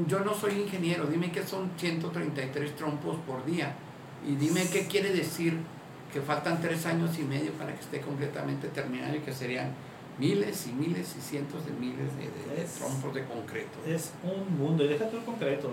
[0.08, 3.74] Yo no soy ingeniero, dime que son 133 trompos por día
[4.28, 5.58] y dime qué quiere decir
[6.12, 9.74] que faltan tres años y medio para que esté completamente terminado y que serían
[10.18, 12.28] miles y miles y cientos de miles de,
[12.80, 13.78] trompos de concreto.
[13.86, 15.70] Es un mundo, y déjate el concreto,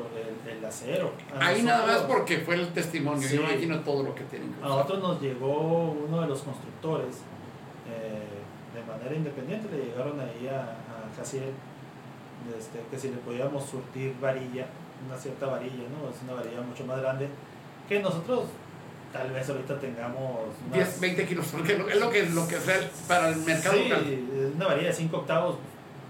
[0.47, 1.13] el, acero.
[1.39, 4.55] Ahí nada más porque fue el testimonio, yo imagino todo lo que tienen.
[4.63, 7.17] A nosotros nos llegó uno de los constructores,
[7.89, 11.53] eh, de manera independiente, le llegaron ahí a, a Casiel,
[12.59, 14.67] este, que si le podíamos surtir varilla,
[15.07, 16.11] una cierta varilla, ¿no?
[16.11, 17.29] Es una varilla mucho más grande,
[17.89, 18.45] que nosotros
[19.15, 20.41] tal vez ahorita tengamos
[20.73, 22.65] 10, 20 kilos, porque es lo que, lo que es
[23.07, 25.57] para el mercado sí, una varilla de 5 octavos,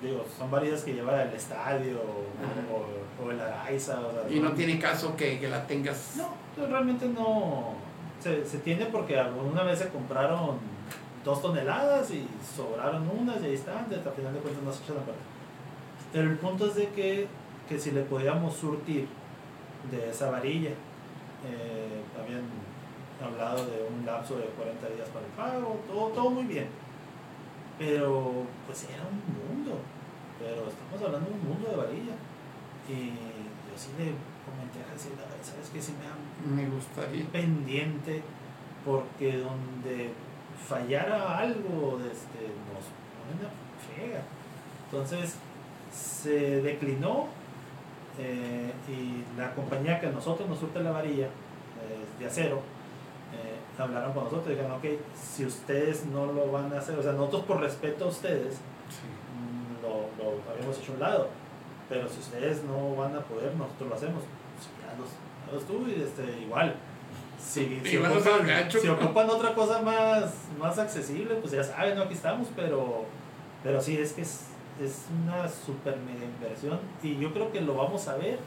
[0.02, 3.98] digo, son varillas que lleva el estadio o, el Araiza.
[4.30, 6.16] y no, tiene caso que, que, la tengas.
[6.16, 7.74] No, realmente no.
[8.20, 10.58] Se, se tiene porque alguna vez se compraron
[11.22, 12.26] dos toneladas y
[12.56, 16.66] sobraron unas y ahí están, hasta final de cuentas no se echan a el punto
[16.66, 17.26] es de que,
[17.68, 19.08] que si le podíamos surtir
[19.90, 22.42] de esa varilla, eh, también
[23.24, 26.68] hablado de un lapso de 40 días para el pago, todo, todo muy bien.
[27.78, 29.78] Pero pues era un mundo,
[30.38, 32.14] pero estamos hablando de un mundo de varilla.
[32.88, 34.12] Y yo sí le
[34.44, 35.12] comenté a Jesús,
[35.42, 35.82] ¿sabes qué?
[35.82, 37.24] Si me, me gustaría.
[37.26, 38.22] Pendiente,
[38.84, 40.12] porque donde
[40.68, 42.86] fallara algo, este, nos
[43.18, 43.64] ponen a.
[44.90, 45.36] Entonces
[45.92, 47.26] se declinó
[48.18, 52.62] eh, y la compañía que a nosotros nos surte la varilla eh, de acero
[53.82, 57.12] hablaron con nosotros y dijeron, ok, si ustedes no lo van a hacer, o sea,
[57.12, 61.28] nosotros por respeto a ustedes mm, lo, lo, habíamos hecho a un lado,
[61.88, 64.22] pero si ustedes no van a poder, nosotros lo hacemos.
[64.96, 65.10] Pues,
[65.60, 66.74] ya tú y este, igual.
[67.38, 72.02] Si, si, ocupan, si, ocupan, otra cosa más, más accesible, pues ya saben, ¿no?
[72.02, 73.04] aquí estamos, pero
[73.62, 74.46] Pero sí, es que es,
[74.82, 78.38] es una super mega inversión y yo creo que lo vamos a ver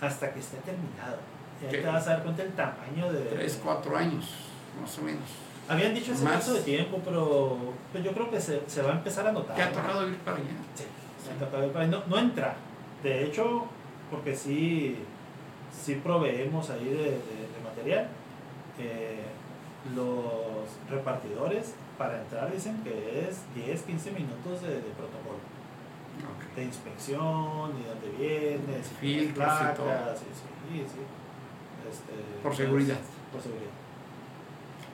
[0.00, 1.18] hasta que esté terminado.
[1.60, 1.78] Y ahí ¿Qué?
[1.78, 3.20] te vas a dar cuenta del tamaño de...
[3.26, 4.50] Tres, cuatro años,
[4.80, 5.22] más o menos.
[5.68, 7.56] Habían dicho ese lapso de tiempo, pero
[7.92, 9.56] pues yo creo que se, se va a empezar a notar.
[9.56, 10.46] ¿Te ha tocado ir para allá?
[10.74, 10.84] Sí,
[11.28, 11.90] me ha tocado ir para ahí.
[11.90, 12.56] no, no entra.
[13.02, 13.64] De hecho,
[14.10, 14.96] porque sí,
[15.84, 18.08] sí proveemos ahí de, de- de material.
[18.78, 19.22] eh,
[19.96, 25.38] los repartidores para entrar dicen que es 10, 15 minutos de, de protocolo.
[26.22, 26.54] Ok.
[26.56, 29.88] De inspección, y dónde vienes, y Filtros y placas, todo.
[30.16, 31.00] sí, sí, sí.
[31.90, 32.12] Este,
[32.42, 32.98] Por pues, seguridad.
[33.32, 33.70] Por seguridad.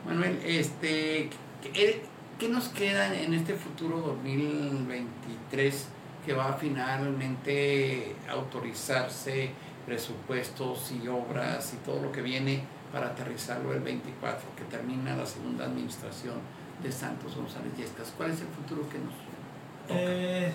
[0.06, 1.30] Manuel, este,
[1.62, 2.02] ¿qué,
[2.38, 5.88] qué nos queda en este futuro 2023
[6.24, 9.50] que va a finalmente autorizarse
[9.86, 15.26] presupuestos y obras y todo lo que viene para aterrizarlo el 24, que termina la
[15.26, 16.34] segunda administración
[16.82, 18.12] de Santos González Yescas?
[18.16, 20.00] ¿Cuál es el futuro que nos toca?
[20.00, 20.52] Eh,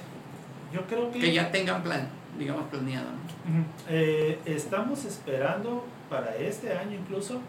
[0.72, 1.20] yo creo que...
[1.20, 3.10] que ya tengan plan, digamos planeado.
[3.10, 3.66] ¿no?
[3.90, 7.42] Eh, estamos esperando para este año incluso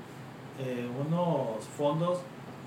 [0.59, 2.19] eh, unos fondos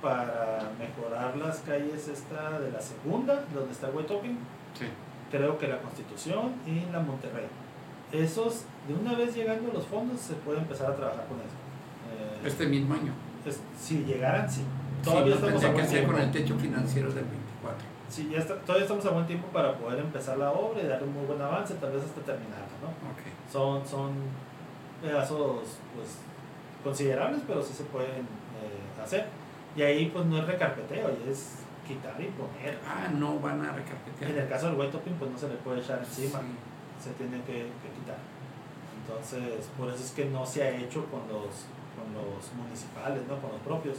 [0.02, 4.38] para mejorar las calles esta de la segunda, donde está el Huetoping,
[4.78, 4.86] Sí.
[5.32, 7.48] creo que la Constitución y la Monterrey.
[8.12, 11.56] Esos, de una vez llegando los fondos, se puede empezar a trabajar con eso.
[12.44, 13.12] Eh, Este mismo año.
[13.46, 14.62] es- si llegaran, sí.
[15.04, 16.18] Todavía estamos a buen con tiempo.
[16.18, 17.86] el techo financiero del 24.
[18.10, 21.08] Sí, ya está- todavía estamos a buen tiempo para poder empezar la obra y darle
[21.08, 23.52] un muy buen avance, tal vez hasta terminarla, ¿no?
[23.52, 24.12] Son, son
[25.02, 26.18] pedazos pues,
[26.84, 29.28] considerables, pero sí se pueden eh, hacer.
[29.76, 32.78] Y ahí pues no es recarpeteo, y es quitar y poner.
[32.86, 34.32] Ah, no van a En recarpetear.
[34.32, 37.04] el caso del white topping pues no se le puede echar encima, Sí.
[37.04, 38.18] se tiene que, que quitar.
[39.02, 41.66] Entonces, por eso es que no se ha hecho con los,
[41.96, 43.38] con los municipales, ¿no?
[43.40, 43.98] con los propios.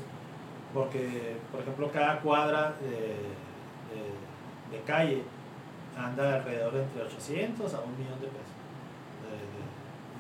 [0.75, 5.23] Porque, por ejemplo, cada cuadra de, de- de calle
[5.97, 8.53] anda alrededor de entre 800 a un millón de pesos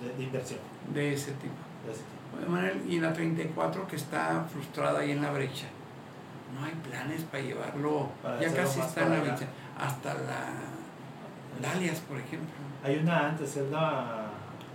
[0.00, 0.60] de- de inversión.
[0.94, 1.52] de ese tipo.
[1.84, 2.17] de ese tipo.
[2.48, 5.66] Manuel, y la 34 que está frustrada ahí en la brecha,
[6.58, 9.46] no hay planes para llevarlo, Para ya casi está en la brecha,
[9.78, 10.46] hasta la
[11.60, 12.48] Dalias, por ejemplo,
[12.84, 14.26] Hay una antes, es la...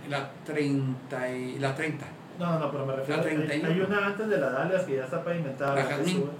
[0.08, 2.04] la 30 y la 30,
[2.38, 3.22] No, no, pero me refiero...
[3.22, 3.68] La hay- 31.
[3.74, 5.74] Hay, una antes de la Dalias que ya está pavimentada.
[5.74, 6.16] La que Jazmín.
[6.18, 6.30] sube,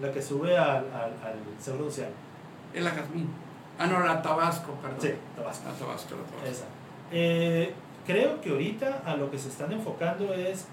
[0.00, 2.08] la que sube al, al, al Seguro Social.
[2.72, 3.28] es la Jazmín.
[3.78, 4.98] Ah, no, la Tabasco, perdón.
[5.00, 5.68] Sí, Tabasco.
[5.68, 6.46] La Tabasco, la Tabasco.
[6.50, 6.64] Esa.
[7.12, 7.74] Eh,
[8.06, 10.66] creo que ahorita a lo que se están enfocando es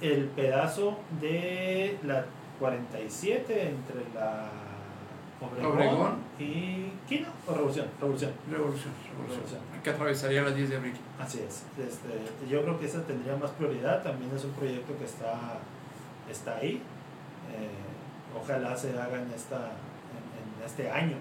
[0.00, 2.24] el pedazo de la
[2.58, 4.48] 47 entre la
[5.40, 6.14] Obregón, Obregón.
[6.38, 7.86] y Quino o Revolución.
[8.00, 8.32] Revolución.
[8.50, 9.40] Revolución, revolución.
[9.42, 9.82] Revolución.
[9.82, 10.94] Que atravesaría las 10 de abril.
[11.20, 11.64] Así es.
[11.78, 14.02] Este, yo creo que esa tendría más prioridad.
[14.02, 15.58] También es un proyecto que está,
[16.30, 16.80] está ahí.
[17.52, 19.56] Eh, ojalá se haga en, esta,
[20.14, 21.16] en, en este año.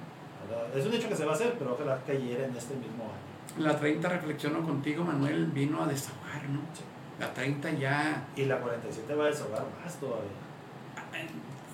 [0.47, 0.78] ¿verdad?
[0.78, 3.33] Es un hecho que se va a hacer, pero ojalá cayera en este mismo año.
[3.58, 6.60] La 30 reflexionó contigo, Manuel, vino a desahogar, ¿no?
[6.74, 6.84] Sí.
[7.20, 8.26] La 30 ya...
[8.36, 10.32] Y la 47 va a desahogar más todavía.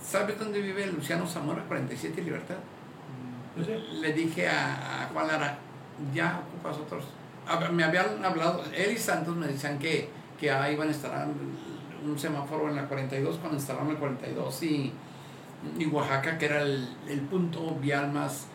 [0.03, 2.57] ¿Sabes dónde vive Luciano Zamora, 47 y Libertad?
[3.55, 3.73] Pues sí.
[4.01, 5.57] le dije a, a Juan Lara,
[6.13, 7.05] ya ocupas otros.
[7.47, 10.09] A Me habían hablado, él y Santos me decían que,
[10.39, 11.27] que ahí iban a instalar
[12.03, 14.93] un semáforo en la 42 cuando instalaron la 42 y,
[15.77, 18.47] y Oaxaca, que era el, el punto vial más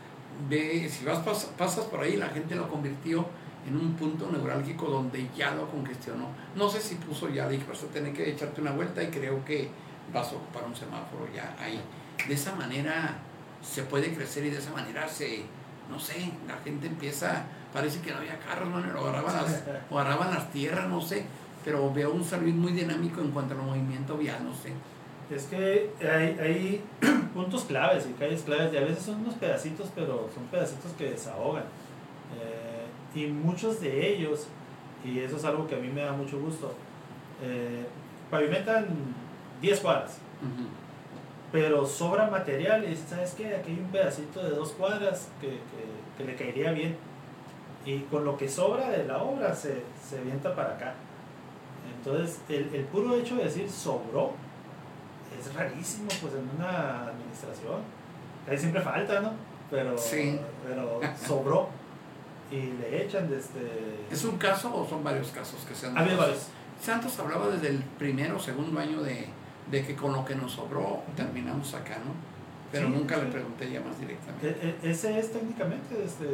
[0.48, 3.26] de, si vas pas- pasas por ahí, la gente lo convirtió
[3.66, 6.28] en un punto neurálgico donde ya lo congestionó.
[6.54, 9.44] No sé si puso ya, dije, vas a tener que echarte una vuelta y creo
[9.44, 9.68] que
[10.12, 11.80] vas a ocupar un semáforo ya ahí.
[12.28, 13.16] De esa manera
[13.62, 15.44] se puede crecer y de esa manera se,
[15.90, 19.98] no sé, la gente empieza, parece que no había carros, bueno, o agarraban las, o
[19.98, 21.24] agarraban las tierras, no sé,
[21.64, 24.72] pero veo un servicio muy dinámico en cuanto al movimiento vial, no sé.
[25.30, 26.84] Es que hay, hay
[27.34, 31.10] puntos claves y calles claves y a veces son unos pedacitos, pero son pedacitos que
[31.10, 31.64] desahogan.
[32.38, 34.48] Eh, y muchos de ellos,
[35.04, 36.74] y eso es algo que a mí me da mucho gusto,
[37.42, 37.84] eh,
[38.30, 38.86] pavimentan
[39.60, 40.18] 10 cuadras,
[41.52, 43.54] pero sobra material y ¿sabes qué?
[43.54, 45.58] Aquí hay un pedacito de dos cuadras que, que-
[46.18, 46.96] que le caería bien.
[47.86, 50.94] Y con lo que sobra de la obra se, se avienta para acá.
[51.98, 54.32] Entonces, el, el puro hecho de decir sobró
[55.40, 57.80] es rarísimo pues en una administración.
[58.48, 59.32] Ahí siempre falta, ¿no?
[59.70, 60.38] Pero, Sí.
[60.66, 61.68] pero sobró.
[62.50, 64.04] Y le echan desde...
[64.10, 66.16] ¿Es un caso o son varios casos que se han dado?
[66.16, 66.48] varios.
[66.80, 69.26] Santos hablaba desde el primero o segundo año de,
[69.70, 72.12] de que con lo que nos sobró terminamos acá, ¿no?
[72.70, 74.48] Pero Sí, nunca le pregunté ya más directamente.
[74.48, 76.26] E- e- Ese es técnicamente, este,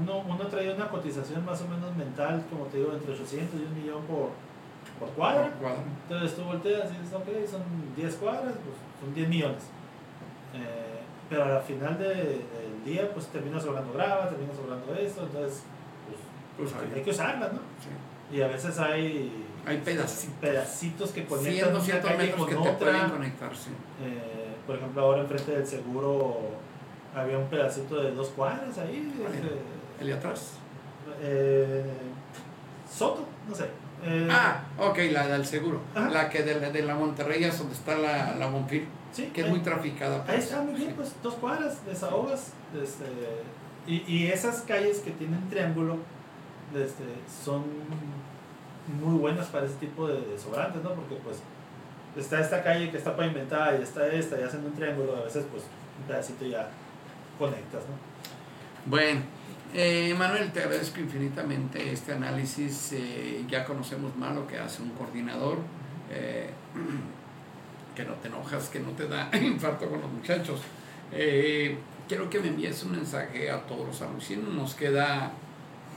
[0.00, 3.64] uno, uno trae una cotización más o menos mental, como te digo, entre 800 y
[3.64, 4.30] un millón por,
[4.98, 5.50] por cuadra.
[5.60, 5.82] Cuadra.
[6.08, 7.62] Entonces tú volteas y dices, ok, son
[7.96, 9.62] 10 cuadras, pues son 10 millones.
[10.54, 15.62] Eh, pero al final de- del día, pues termina sobrando grava, termina sobrando esto, entonces
[16.56, 17.58] pues, Pues, hay que usarlas, ¿no?
[17.58, 18.36] sí.
[18.36, 20.36] Y a veces hay, Hay pedacitos.
[20.40, 22.76] pedacitos que conectan 100, una 200 calle con que te otra.
[22.90, 23.70] pueden conectarse.
[24.02, 26.36] Eh, por ejemplo, ahora enfrente del seguro
[27.14, 29.12] había un pedacito de dos cuadras ahí.
[29.20, 29.56] ¿Cuál este, era?
[30.00, 30.52] ¿El de atrás?
[31.20, 31.84] eh,
[32.90, 33.66] Soto, no sé.
[34.04, 35.80] Eh, Ah, ok, la del seguro.
[35.94, 36.10] Ajá.
[36.10, 39.40] La que de la, de la Monterrey es donde está la, la Bonfil, sí, que
[39.40, 40.16] es ahí- muy traficada.
[40.18, 40.44] Ahí pues.
[40.44, 40.94] está muy bien, Sí.
[40.96, 42.52] pues dos cuadras, desahogas.
[42.80, 43.04] Este,
[43.86, 45.96] y, y esas calles que tienen triángulo
[46.74, 47.04] este,
[47.44, 47.64] son
[49.00, 50.90] muy buenas para ese tipo de, de sobrantes, ¿no?
[50.94, 51.38] Porque pues
[52.16, 55.44] está esta calle que está pavimentada y está esta y hacen un triángulo, a veces
[55.50, 55.64] pues
[56.00, 56.68] un pedacito ya
[57.38, 58.90] conectas, ¿no?
[58.90, 59.20] Bueno,
[59.74, 62.92] eh, Manuel, te agradezco infinitamente este análisis.
[62.92, 65.58] eh, ya conocemos más lo que hace un coordinador.
[66.10, 66.50] eh,
[67.96, 70.60] que no te enojas, que no te da infarto con los muchachos.
[72.08, 74.52] Quiero que me envíes un mensaje a todos los alucinos.
[74.52, 75.32] Nos queda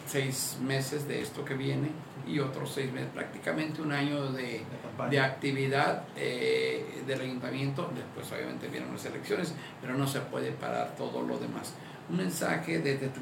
[0.08, 1.90] seis meses de esto que viene
[2.28, 4.62] y otros seis meses, prácticamente un año de,
[5.10, 7.92] de actividad del ayuntamiento.
[7.94, 11.74] Después obviamente vienen las elecciones, pero no se puede parar todo lo demás.
[12.10, 13.20] Un mensaje desde tu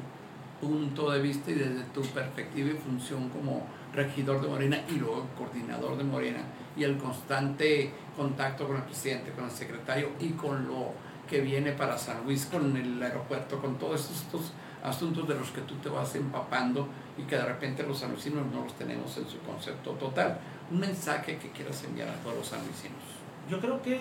[0.60, 5.26] punto de vista y desde tu perspectiva y función como regidor de Morena y luego
[5.36, 6.40] coordinador de Morena
[6.76, 10.92] y el constante contacto con el presidente, con el secretario y con lo
[11.28, 14.52] que viene para San Luis, con el aeropuerto, con todos estos
[14.82, 16.86] asuntos de los que tú te vas empapando
[17.18, 20.38] y que de repente los sanluisinos no los tenemos en su concepto total.
[20.70, 23.02] Un mensaje que quieras enviar a todos los sanluisinos.
[23.50, 23.98] Yo creo que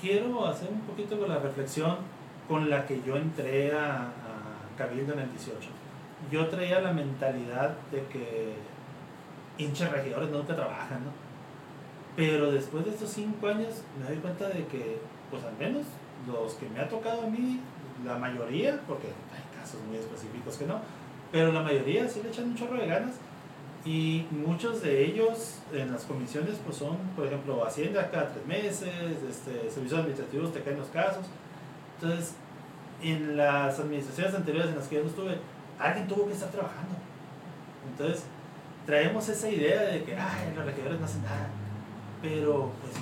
[0.00, 1.96] quiero hacer un poquito con la reflexión
[2.48, 5.73] con la que yo entré a, a Cabildo en el 18.
[6.30, 8.54] Yo traía la mentalidad de que
[9.58, 11.12] hinchas regidores te trabajan, ¿no?
[12.16, 14.98] Pero después de estos cinco años me doy cuenta de que,
[15.30, 15.86] pues al menos
[16.26, 17.60] los que me ha tocado a mí,
[18.04, 20.80] la mayoría, porque hay casos muy específicos que no,
[21.32, 23.14] pero la mayoría sí le echan un chorro de ganas
[23.84, 28.88] y muchos de ellos en las comisiones pues son, por ejemplo, Hacienda cada tres meses,
[29.28, 31.26] este, servicios administrativos te caen los casos.
[32.00, 32.34] Entonces,
[33.02, 35.38] en las administraciones anteriores en las que yo no estuve,
[35.78, 36.94] alguien tuvo que estar trabajando.
[37.90, 38.24] Entonces,
[38.86, 41.48] traemos esa idea de que, ay, los regidores no hacen nada.
[42.22, 42.94] Pero, pues,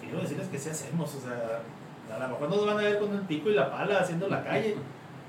[0.00, 1.14] quiero decirles que sí hacemos.
[1.14, 1.62] O sea,
[2.14, 4.42] a lo mejor nos van a ver con el pico y la pala haciendo la
[4.42, 4.76] calle.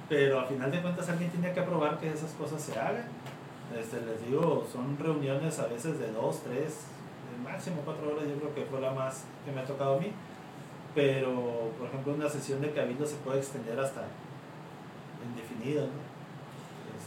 [0.08, 3.06] Pero al final de cuentas alguien tiene que aprobar que esas cosas se hagan.
[3.78, 6.86] Este, les digo, son reuniones a veces de dos, tres,
[7.44, 10.12] máximo cuatro horas, yo creo que fue la más que me ha tocado a mí.
[10.96, 14.08] Pero, por ejemplo, una sesión de cabildo se puede extender hasta
[15.24, 16.09] indefinido, ¿no?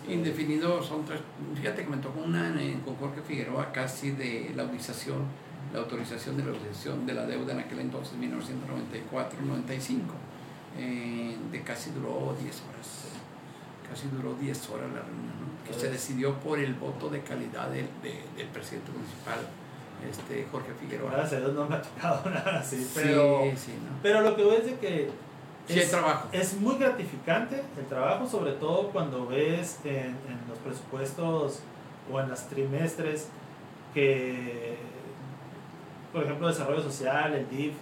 [0.08, 1.20] Indefinido son tres.
[1.56, 5.18] Fíjate que me tocó una en, con Jorge Figueroa casi de la autorización,
[5.72, 9.98] la autorización de la autorización de la deuda en aquel entonces, 1994-95,
[10.78, 13.04] eh, de casi duró 10 horas.
[13.88, 15.52] Casi duró 10 horas la reunión, ¿no?
[15.66, 19.38] que se decidió por el voto de calidad del, de- del presidente municipal,
[20.10, 21.12] este Jorge Figueroa.
[21.12, 23.98] Gracias a Dios no me ha tocado nada así, pero, Sí, sí, ¿no?
[24.02, 25.10] pero lo que veo es de que
[25.80, 26.28] Sí trabajo.
[26.32, 29.94] es muy gratificante el trabajo, sobre todo cuando ves en,
[30.28, 31.60] en los presupuestos
[32.12, 33.28] o en las trimestres
[33.94, 34.76] que,
[36.12, 37.74] por ejemplo, desarrollo social, el DIF,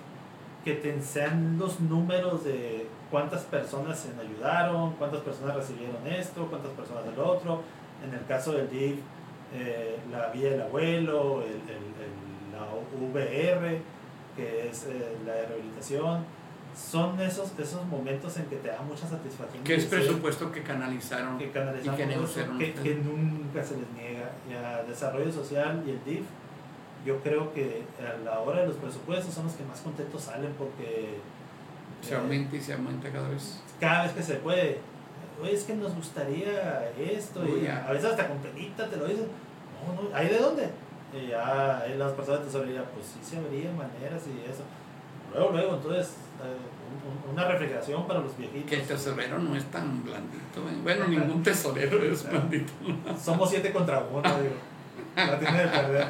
[0.64, 6.70] que te enseñan los números de cuántas personas se ayudaron, cuántas personas recibieron esto, cuántas
[6.72, 7.62] personas del otro.
[8.06, 8.98] En el caso del DIF,
[9.54, 12.66] eh, la vía del abuelo, el, el- el- la
[13.00, 13.80] VR,
[14.36, 16.24] que es eh, la de rehabilitación.
[16.80, 19.62] Son esos, esos momentos en que te da mucha satisfacción.
[19.62, 21.38] Que es presupuesto que canalizaron.
[21.38, 24.30] que y que negociaron que, que nunca se les niega.
[24.48, 26.24] Y a Desarrollo Social y el DIF,
[27.04, 30.52] yo creo que a la hora de los presupuestos son los que más contentos salen
[30.58, 31.18] porque
[32.02, 33.60] Se eh, aumenta y se aumenta cada vez.
[33.78, 34.78] cada vez que se puede.
[35.42, 37.86] Oye, es que nos gustaría esto, y Uy, ya.
[37.86, 39.26] a veces hasta con penita te lo dicen.
[39.86, 40.68] No, no, ¿hay de dónde?
[41.12, 44.62] Y ya las personas de tesorería, pues sí se habría maneras y eso.
[45.32, 46.08] Luego, luego, entonces,
[46.42, 46.56] eh,
[46.90, 48.68] un- un- una refrigeración para los viejitos.
[48.68, 50.60] Que el tesorero no es tan blandito.
[50.68, 50.78] ¿eh?
[50.82, 52.72] Bueno, ningún tesorero es blandito.
[53.22, 54.54] Somos siete contra uno, digo.
[55.16, 56.06] La tiene de perder.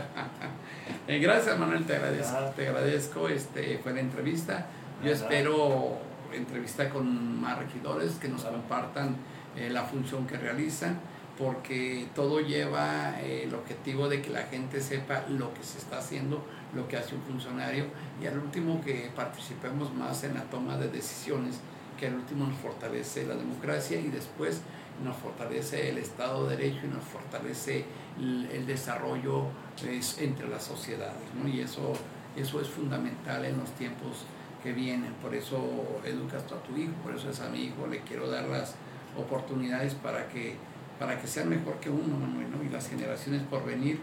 [1.08, 2.36] Eh, gracias Manuel, te agradezco.
[2.38, 2.50] Ah.
[2.54, 4.66] Te agradezco, este, fue la entrevista.
[5.02, 5.98] Yo Ah, espero
[6.32, 9.16] entrevista con más regidores que nos compartan
[9.56, 11.00] eh, la función que realizan,
[11.38, 16.44] porque todo lleva el objetivo de que la gente sepa lo que se está haciendo,
[16.74, 17.86] lo que hace un funcionario,
[18.22, 21.60] y al último que participemos más en la toma de decisiones,
[21.98, 24.62] que al último nos fortalece la democracia y después
[25.04, 27.84] nos fortalece el Estado de Derecho y nos fortalece
[28.18, 29.46] el, desarrollo
[29.86, 31.48] es, entre las sociedades, ¿no?
[31.48, 31.92] Y eso,
[32.36, 34.24] eso es fundamental en los tiempos
[34.62, 35.12] que vienen.
[35.14, 38.48] Por eso educas a tu hijo, por eso es a mi hijo, le quiero dar
[38.48, 38.74] las
[39.16, 40.56] oportunidades para que,
[40.98, 44.00] para que mejor que uno, Manuel, y las generaciones por venir.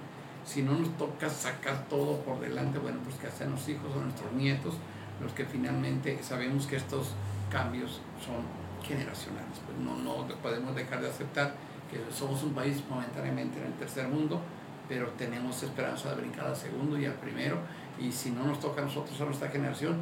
[0.48, 4.00] Si no nos toca sacar todo por delante, bueno, pues que sean los hijos o
[4.00, 4.76] nuestros nietos
[5.22, 7.12] los que finalmente sabemos que estos
[7.52, 8.38] cambios son
[8.84, 9.60] generacionales.
[9.66, 11.54] Pues no, no podemos dejar de aceptar
[11.91, 14.41] que somos un país momentáneamente en el tercer mundo,
[14.88, 17.58] pero tenemos esperanza de brincar al segundo y al primero.
[18.00, 20.02] Y si no nos toca a nosotros, a nuestra generación,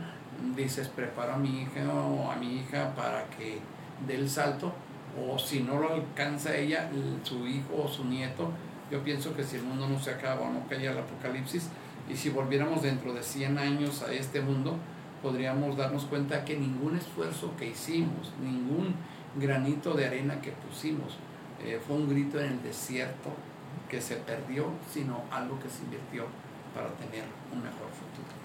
[0.56, 3.60] dices, preparo a mi hija o a mi hija para que
[4.06, 4.74] dé el salto,
[5.18, 6.90] o si no lo alcanza ella,
[7.24, 8.52] su hijo o su nieto,
[8.92, 11.70] yo pienso que si el mundo no se acaba o no cae el apocalipsis,
[12.10, 14.78] y si volviéramos dentro de 100 años a este mundo,
[15.22, 18.94] podríamos darnos cuenta que ningún esfuerzo que hicimos, ningún
[19.36, 21.18] granito de arena que pusimos,
[21.64, 23.32] eh, fue un grito en el desierto
[23.90, 26.26] que se perdió, sino algo que se invirtió
[26.76, 28.36] para tener un mejor futuro.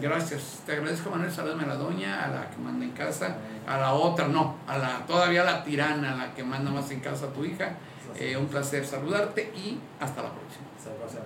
[0.00, 0.62] Gracias.
[0.64, 1.30] Te agradezco, Manuel.
[1.30, 3.36] Saludame a la doña, a la que manda en casa,
[3.66, 6.90] a la otra, no, a la todavía a la tirana, a la que manda más
[6.90, 7.76] en casa a tu hija.
[8.16, 10.64] Eh, un placer saludarte y hasta la próxima.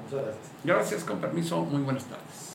[0.03, 0.37] Muchas gracias.
[0.65, 1.61] Gracias, con permiso.
[1.63, 2.47] Muy buenas tardes.